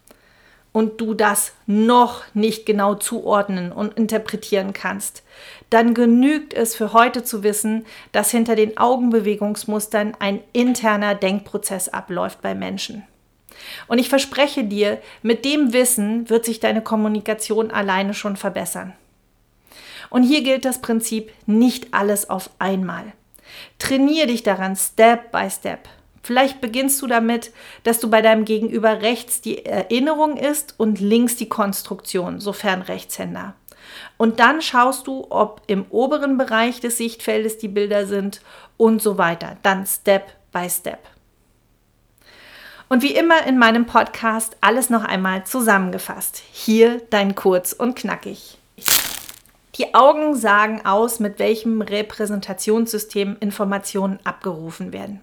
und 0.77 1.01
du 1.01 1.15
das 1.15 1.55
noch 1.65 2.23
nicht 2.35 2.67
genau 2.67 2.97
zuordnen 2.97 3.73
und 3.73 3.95
interpretieren 3.95 4.75
kannst, 4.75 5.23
dann 5.71 5.95
genügt 5.95 6.53
es 6.53 6.77
für 6.77 6.93
heute 6.93 7.25
zu 7.25 7.43
wissen, 7.43 7.87
dass 8.13 8.31
hinter 8.31 8.57
den 8.57 8.77
Augenbewegungsmustern 8.77 10.13
ein 10.19 10.41
interner 10.53 11.15
Denkprozess 11.15 11.89
abläuft 11.89 12.43
bei 12.43 12.55
Menschen. 12.55 13.05
Und 13.89 13.97
ich 13.97 14.11
verspreche 14.11 14.65
dir, 14.65 15.01
mit 15.23 15.47
dem 15.47 15.73
Wissen 15.73 16.29
wird 16.29 16.45
sich 16.45 16.61
deine 16.61 16.83
Kommunikation 16.83 17.71
alleine 17.71 18.13
schon 18.13 18.37
verbessern. 18.37 18.93
Und 20.11 20.25
hier 20.25 20.43
gilt 20.43 20.67
das 20.67 20.83
Prinzip 20.83 21.33
nicht 21.47 21.95
alles 21.95 22.29
auf 22.29 22.51
einmal. 22.59 23.15
Trainiere 23.79 24.27
dich 24.27 24.43
daran 24.43 24.77
Step 24.77 25.33
by 25.33 25.49
Step. 25.49 25.89
Vielleicht 26.27 26.61
beginnst 26.61 27.01
du 27.03 27.07
damit, 27.07 27.53
dass 27.85 28.01
du 28.01 28.11
bei 28.11 28.21
deinem 28.21 28.45
Gegenüber 28.45 29.01
rechts 29.01 29.43
die 29.43 29.65
Erinnerung 29.65 30.37
ist 30.37 30.75
und 30.77 30.99
links 30.99 31.37
die 31.37 31.49
Konstruktion, 31.49 32.41
sofern 32.41 32.83
Rechtshänder. 32.83 33.55
Und 34.17 34.41
dann 34.41 34.61
schaust 34.61 35.07
du, 35.07 35.29
ob 35.31 35.63
im 35.69 35.87
oberen 35.89 36.37
Bereich 36.37 36.81
des 36.81 36.99
Sichtfeldes 36.99 37.59
die 37.59 37.69
Bilder 37.69 38.09
sind 38.09 38.41
und 38.77 39.01
so 39.01 39.19
weiter. 39.19 39.57
Dann 39.63 39.87
Step 39.87 40.33
by 40.51 40.69
Step. 40.69 40.99
Und 42.89 43.05
wie 43.05 43.15
immer 43.15 43.47
in 43.47 43.57
meinem 43.57 43.87
Podcast 43.87 44.57
alles 44.61 44.91
noch 44.91 45.05
einmal 45.05 45.45
zusammengefasst. 45.47 46.43
Hier 46.51 47.03
dein 47.11 47.37
Kurz 47.37 47.73
und 47.73 47.95
Knackig. 47.95 48.59
Die 49.77 49.95
Augen 49.95 50.35
sagen 50.35 50.85
aus, 50.85 51.21
mit 51.21 51.39
welchem 51.39 51.83
Repräsentationssystem 51.83 53.37
Informationen 53.39 54.19
abgerufen 54.25 54.93
werden. 54.93 55.21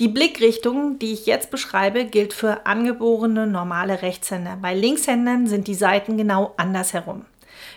Die 0.00 0.08
Blickrichtung, 0.08 0.98
die 0.98 1.12
ich 1.12 1.26
jetzt 1.26 1.52
beschreibe, 1.52 2.04
gilt 2.04 2.32
für 2.32 2.66
angeborene 2.66 3.46
normale 3.46 4.02
Rechtshänder. 4.02 4.58
Bei 4.60 4.74
Linkshändern 4.74 5.46
sind 5.46 5.68
die 5.68 5.74
Seiten 5.74 6.16
genau 6.16 6.52
andersherum. 6.56 7.26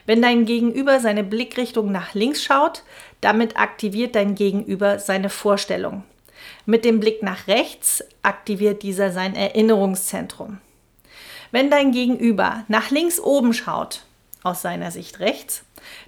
Wenn 0.08 0.23
dein 0.23 0.45
Gegenüber 0.45 0.99
seine 0.99 1.23
Blickrichtung 1.23 1.91
nach 1.91 2.15
links 2.15 2.43
schaut, 2.43 2.84
damit 3.21 3.60
aktiviert 3.60 4.15
dein 4.15 4.34
Gegenüber 4.34 4.97
seine 4.97 5.30
Vorstellung. 5.30 6.03
Mit 6.65 6.86
dem 6.86 6.99
Blick 6.99 7.21
nach 7.21 7.47
rechts 7.47 8.03
aktiviert 8.23 8.82
dieser 8.82 9.12
sein 9.12 9.36
Erinnerungszentrum. 9.36 10.58
Wenn 11.51 11.69
dein 11.69 11.91
Gegenüber 11.91 12.63
nach 12.67 12.89
links 12.89 13.19
oben 13.19 13.53
schaut, 13.53 14.06
aus 14.41 14.63
seiner 14.63 14.89
Sicht 14.89 15.19
rechts, 15.19 15.63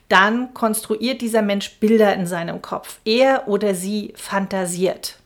dann 0.08 0.56
konstruiert 0.56 1.22
dieser 1.22 1.44
Mensch 1.44 1.78
Bilder 1.80 2.16
in 2.16 2.26
seinem 2.26 2.64
Kopf. 2.64 3.00
Er 3.06 3.48
oder 3.48 3.76
sie 3.76 4.14
fantasiert. 4.16 5.19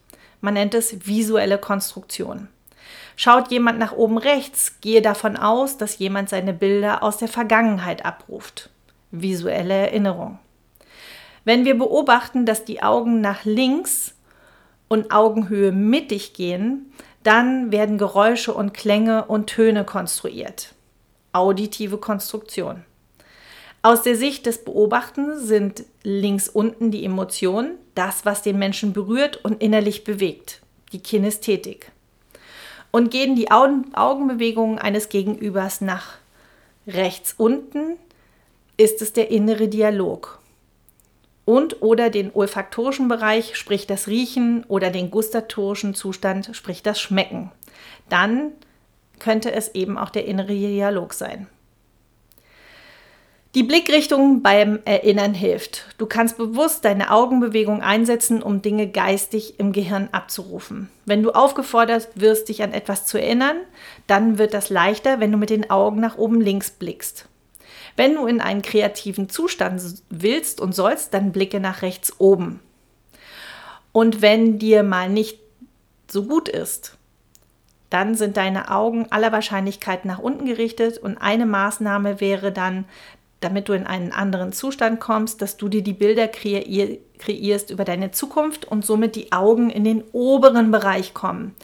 Man 0.43 0.55
nennt 0.55 0.73
es 0.73 1.07
visuelle 1.07 1.57
Konstruktion. 1.57 2.49
Schaut 3.15 3.49
jemand 3.49 3.79
nach 3.79 3.93
oben 3.93 4.17
rechts, 4.17 4.81
gehe 4.81 5.01
davon 5.01 5.37
aus, 5.37 5.77
dass 5.77 5.99
jemand 5.99 6.27
seine 6.27 6.51
Bilder 6.51 7.01
aus 7.01 7.15
der 7.15 7.29
Vergangenheit 7.29 8.03
abruft. 8.03 8.69
Visuelle 9.09 9.73
Erinnerung. 9.73 10.39
Wenn 11.45 11.63
wir 11.63 11.77
beobachten, 11.77 12.45
dass 12.45 12.65
die 12.65 12.83
Augen 12.83 13.21
nach 13.21 13.45
links 13.45 14.15
und 14.89 15.13
Augenhöhe 15.13 15.71
mittig 15.71 16.33
gehen, 16.33 16.91
dann 17.23 17.71
werden 17.71 17.97
Geräusche 17.97 18.53
und 18.53 18.73
Klänge 18.73 19.23
und 19.23 19.47
Töne 19.47 19.85
konstruiert. 19.85 20.75
Auditive 21.31 21.99
Konstruktion. 21.99 22.83
Aus 23.85 24.01
der 24.01 24.15
Sicht 24.15 24.45
des 24.45 24.63
Beobachtens 24.63 25.45
sind 25.45 25.83
links 26.03 26.47
unten 26.47 26.89
die 26.89 27.03
Emotionen, 27.03 27.77
das, 27.95 28.23
was 28.23 28.41
den 28.41 28.57
Menschen 28.57 28.93
berührt 28.93 29.43
und 29.43 29.61
innerlich 29.61 30.05
bewegt, 30.05 30.61
die 30.93 31.01
Kinästhetik. 31.01 31.91
Und 32.91 33.11
gehen 33.11 33.35
die 33.35 33.51
Augenbewegungen 33.51 34.79
eines 34.79 35.09
Gegenübers 35.09 35.81
nach 35.81 36.13
rechts 36.87 37.35
unten, 37.37 37.97
ist 38.77 39.01
es 39.01 39.11
der 39.11 39.29
innere 39.29 39.67
Dialog. 39.67 40.39
Und 41.43 41.81
oder 41.81 42.09
den 42.09 42.33
olfaktorischen 42.33 43.09
Bereich, 43.09 43.57
sprich 43.57 43.85
das 43.85 44.07
Riechen, 44.07 44.63
oder 44.69 44.91
den 44.91 45.11
gustatorischen 45.11 45.93
Zustand, 45.93 46.51
sprich 46.53 46.83
das 46.83 47.01
Schmecken. 47.01 47.51
Dann 48.07 48.53
könnte 49.19 49.51
es 49.51 49.75
eben 49.75 49.97
auch 49.97 50.09
der 50.09 50.25
innere 50.25 50.53
Dialog 50.53 51.13
sein. 51.13 51.47
Die 53.55 53.61
Blickrichtung 53.61 54.41
beim 54.41 54.79
Erinnern 54.83 55.35
hilft. 55.35 55.85
Du 55.99 56.07
kannst 56.07 56.37
bewusst 56.37 56.85
deine 56.85 57.11
Augenbewegung 57.11 57.83
einsetzen, 57.83 58.41
um 58.41 58.63
Dinge 58.63 58.87
geistig 58.87 59.59
im 59.59 59.73
Gehirn 59.73 60.09
abzurufen. 60.11 60.89
Wenn 61.05 61.21
du 61.21 61.29
aufgefordert 61.29 62.09
wirst, 62.15 62.49
dich 62.49 62.63
an 62.63 62.73
etwas 62.73 63.05
zu 63.05 63.21
erinnern, 63.21 63.57
dann 64.07 64.39
wird 64.39 64.55
das 64.55 64.71
leichter, 64.71 65.19
wenn 65.19 65.31
du 65.31 65.37
mit 65.37 65.51
den 65.51 65.69
Augen 65.69 65.99
nach 65.99 66.17
oben 66.17 66.41
links 66.41 66.71
blickst. 66.71 67.27
Wenn 67.95 68.15
du 68.15 68.25
in 68.25 68.41
einen 68.41 68.63
kreativen 68.63 69.29
Zustand 69.29 69.83
willst 70.09 70.59
und 70.59 70.73
sollst, 70.73 71.13
dann 71.13 71.31
blicke 71.31 71.59
nach 71.59 71.83
rechts 71.83 72.19
oben. 72.19 72.59
Und 73.91 74.23
wenn 74.23 74.57
dir 74.57 74.81
mal 74.81 75.09
nicht 75.09 75.37
so 76.09 76.23
gut 76.23 76.49
ist, 76.49 76.97
dann 77.91 78.15
sind 78.15 78.37
deine 78.37 78.71
Augen 78.71 79.05
aller 79.11 79.31
Wahrscheinlichkeit 79.31 80.05
nach 80.05 80.17
unten 80.17 80.47
gerichtet 80.47 80.97
und 80.97 81.19
eine 81.19 81.45
Maßnahme 81.45 82.19
wäre 82.19 82.51
dann, 82.51 82.85
damit 83.43 83.69
du 83.69 83.73
in 83.73 83.85
einen 83.85 84.11
anderen 84.11 84.53
Zustand 84.53 84.99
kommst, 84.99 85.41
dass 85.41 85.57
du 85.57 85.67
dir 85.69 85.83
die 85.83 85.93
Bilder 85.93 86.27
kreierst 86.27 87.69
über 87.69 87.83
deine 87.83 88.11
Zukunft 88.11 88.65
und 88.65 88.85
somit 88.85 89.15
die 89.15 89.31
Augen 89.31 89.69
in 89.69 89.83
den 89.83 90.03
oberen 90.11 90.71
Bereich 90.71 91.13
kommen. 91.13 91.55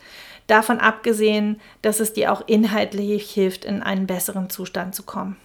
Davon 0.48 0.80
abgesehen, 0.80 1.62
dass 1.82 2.00
es 2.00 2.14
dir 2.14 2.34
auch 2.34 2.42
inhaltlich 2.48 3.30
hilft, 3.30 3.66
in 3.66 3.84
einen 3.84 4.08
besseren 4.08 4.50
Zustand 4.50 4.96
zu 4.96 5.04
kommen. 5.04 5.38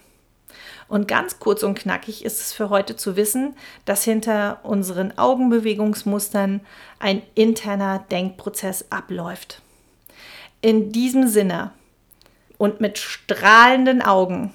Und 0.87 1.07
ganz 1.07 1.39
kurz 1.39 1.63
und 1.63 1.77
knackig 1.77 2.25
ist 2.25 2.41
es 2.41 2.53
für 2.53 2.69
heute 2.69 2.95
zu 2.95 3.15
wissen, 3.15 3.55
dass 3.85 4.03
hinter 4.03 4.59
unseren 4.63 5.17
Augenbewegungsmustern 5.17 6.61
ein 6.99 7.21
interner 7.33 7.99
Denkprozess 8.11 8.85
abläuft. 8.89 9.61
In 10.61 10.91
diesem 10.91 11.27
Sinne 11.27 11.71
und 12.57 12.81
mit 12.81 12.97
strahlenden 12.97 14.01
Augen, 14.01 14.53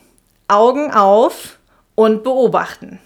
Augen 0.48 0.92
auf 0.92 1.59
und 1.94 2.22
beobachten. 2.22 2.98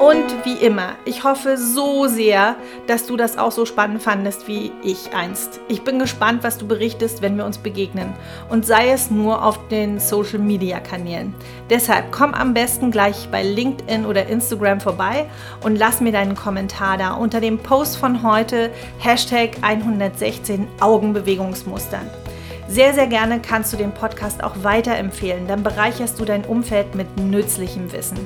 Und 0.00 0.46
wie 0.46 0.54
immer, 0.54 0.94
ich 1.04 1.24
hoffe 1.24 1.58
so 1.58 2.06
sehr, 2.06 2.56
dass 2.86 3.06
du 3.06 3.18
das 3.18 3.36
auch 3.36 3.52
so 3.52 3.66
spannend 3.66 4.02
fandest 4.02 4.48
wie 4.48 4.72
ich 4.82 5.12
einst. 5.14 5.60
Ich 5.68 5.82
bin 5.82 5.98
gespannt, 5.98 6.42
was 6.42 6.56
du 6.56 6.66
berichtest, 6.66 7.20
wenn 7.20 7.36
wir 7.36 7.44
uns 7.44 7.58
begegnen. 7.58 8.14
Und 8.48 8.64
sei 8.64 8.92
es 8.92 9.10
nur 9.10 9.44
auf 9.44 9.68
den 9.68 10.00
Social 10.00 10.38
Media 10.38 10.80
Kanälen. 10.80 11.34
Deshalb 11.68 12.12
komm 12.12 12.32
am 12.32 12.54
besten 12.54 12.90
gleich 12.90 13.28
bei 13.30 13.42
LinkedIn 13.42 14.06
oder 14.06 14.26
Instagram 14.26 14.80
vorbei 14.80 15.28
und 15.62 15.76
lass 15.76 16.00
mir 16.00 16.12
deinen 16.12 16.34
Kommentar 16.34 16.96
da 16.96 17.12
unter 17.12 17.42
dem 17.42 17.58
Post 17.58 17.98
von 17.98 18.22
heute, 18.22 18.70
Hashtag 19.00 19.58
116 19.60 20.66
Augenbewegungsmustern. 20.80 22.08
Sehr, 22.70 22.94
sehr 22.94 23.08
gerne 23.08 23.40
kannst 23.40 23.72
du 23.72 23.76
den 23.76 23.90
Podcast 23.90 24.44
auch 24.44 24.62
weiterempfehlen, 24.62 25.48
dann 25.48 25.64
bereicherst 25.64 26.20
du 26.20 26.24
dein 26.24 26.44
Umfeld 26.44 26.94
mit 26.94 27.18
nützlichem 27.18 27.90
Wissen. 27.90 28.16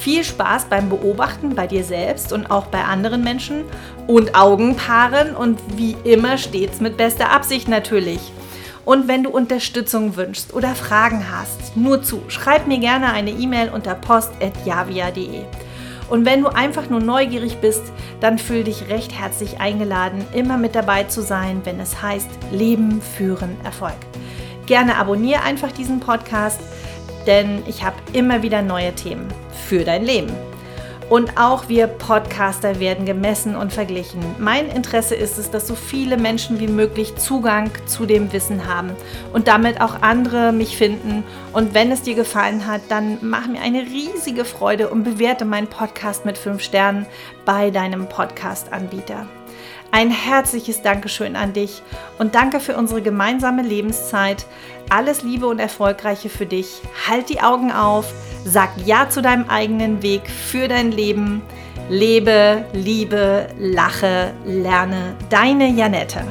Viel 0.00 0.24
Spaß 0.24 0.70
beim 0.70 0.88
Beobachten 0.88 1.54
bei 1.54 1.66
dir 1.66 1.84
selbst 1.84 2.32
und 2.32 2.50
auch 2.50 2.68
bei 2.68 2.82
anderen 2.82 3.22
Menschen 3.22 3.64
und 4.06 4.34
Augenpaaren 4.34 5.36
und 5.36 5.60
wie 5.76 5.98
immer 6.04 6.38
stets 6.38 6.80
mit 6.80 6.96
bester 6.96 7.30
Absicht 7.30 7.68
natürlich. 7.68 8.32
Und 8.86 9.06
wenn 9.06 9.22
du 9.22 9.28
Unterstützung 9.28 10.16
wünschst 10.16 10.54
oder 10.54 10.74
Fragen 10.74 11.26
hast, 11.30 11.76
nur 11.76 12.02
zu, 12.02 12.22
schreib 12.28 12.66
mir 12.66 12.78
gerne 12.78 13.12
eine 13.12 13.32
E-Mail 13.32 13.68
unter 13.68 13.94
post.javia.de. 13.94 15.42
Und 16.08 16.26
wenn 16.26 16.42
du 16.42 16.48
einfach 16.48 16.90
nur 16.90 17.00
neugierig 17.00 17.58
bist, 17.58 17.82
dann 18.20 18.38
fühl 18.38 18.64
dich 18.64 18.88
recht 18.88 19.12
herzlich 19.12 19.60
eingeladen, 19.60 20.24
immer 20.34 20.58
mit 20.58 20.74
dabei 20.74 21.04
zu 21.04 21.22
sein, 21.22 21.62
wenn 21.64 21.80
es 21.80 22.02
heißt 22.02 22.28
Leben, 22.52 23.00
Führen, 23.00 23.56
Erfolg. 23.64 23.96
Gerne 24.66 24.96
abonniere 24.96 25.42
einfach 25.42 25.72
diesen 25.72 26.00
Podcast, 26.00 26.60
denn 27.26 27.62
ich 27.66 27.84
habe 27.84 27.96
immer 28.12 28.42
wieder 28.42 28.62
neue 28.62 28.94
Themen 28.94 29.28
für 29.66 29.84
dein 29.84 30.04
Leben. 30.04 30.32
Und 31.10 31.36
auch 31.36 31.68
wir 31.68 31.86
Podcaster 31.86 32.80
werden 32.80 33.04
gemessen 33.04 33.56
und 33.56 33.72
verglichen. 33.72 34.20
Mein 34.38 34.68
Interesse 34.68 35.14
ist 35.14 35.38
es, 35.38 35.50
dass 35.50 35.66
so 35.66 35.74
viele 35.74 36.16
Menschen 36.16 36.60
wie 36.60 36.66
möglich 36.66 37.14
Zugang 37.16 37.70
zu 37.86 38.06
dem 38.06 38.32
Wissen 38.32 38.66
haben 38.66 38.92
und 39.32 39.46
damit 39.46 39.80
auch 39.80 40.00
andere 40.00 40.52
mich 40.52 40.76
finden. 40.76 41.22
Und 41.52 41.74
wenn 41.74 41.92
es 41.92 42.02
dir 42.02 42.14
gefallen 42.14 42.66
hat, 42.66 42.80
dann 42.88 43.18
mach 43.20 43.46
mir 43.46 43.60
eine 43.60 43.82
riesige 43.82 44.44
Freude 44.44 44.88
und 44.88 45.04
bewerte 45.04 45.44
meinen 45.44 45.68
Podcast 45.68 46.24
mit 46.24 46.38
5 46.38 46.62
Sternen 46.62 47.06
bei 47.44 47.70
deinem 47.70 48.08
Podcast-Anbieter. 48.08 49.26
Ein 49.90 50.10
herzliches 50.10 50.82
Dankeschön 50.82 51.36
an 51.36 51.52
dich 51.52 51.80
und 52.18 52.34
danke 52.34 52.58
für 52.58 52.76
unsere 52.76 53.00
gemeinsame 53.00 53.62
Lebenszeit. 53.62 54.44
Alles 54.90 55.22
Liebe 55.22 55.46
und 55.46 55.60
Erfolgreiche 55.60 56.28
für 56.28 56.46
dich. 56.46 56.80
Halt 57.06 57.28
die 57.28 57.40
Augen 57.40 57.70
auf 57.70 58.12
Sag 58.44 58.70
Ja 58.84 59.08
zu 59.08 59.22
deinem 59.22 59.48
eigenen 59.48 60.02
Weg 60.02 60.28
für 60.28 60.68
dein 60.68 60.92
Leben. 60.92 61.42
Lebe, 61.88 62.64
liebe, 62.72 63.48
lache, 63.58 64.32
lerne. 64.44 65.16
Deine 65.30 65.68
Janette. 65.68 66.24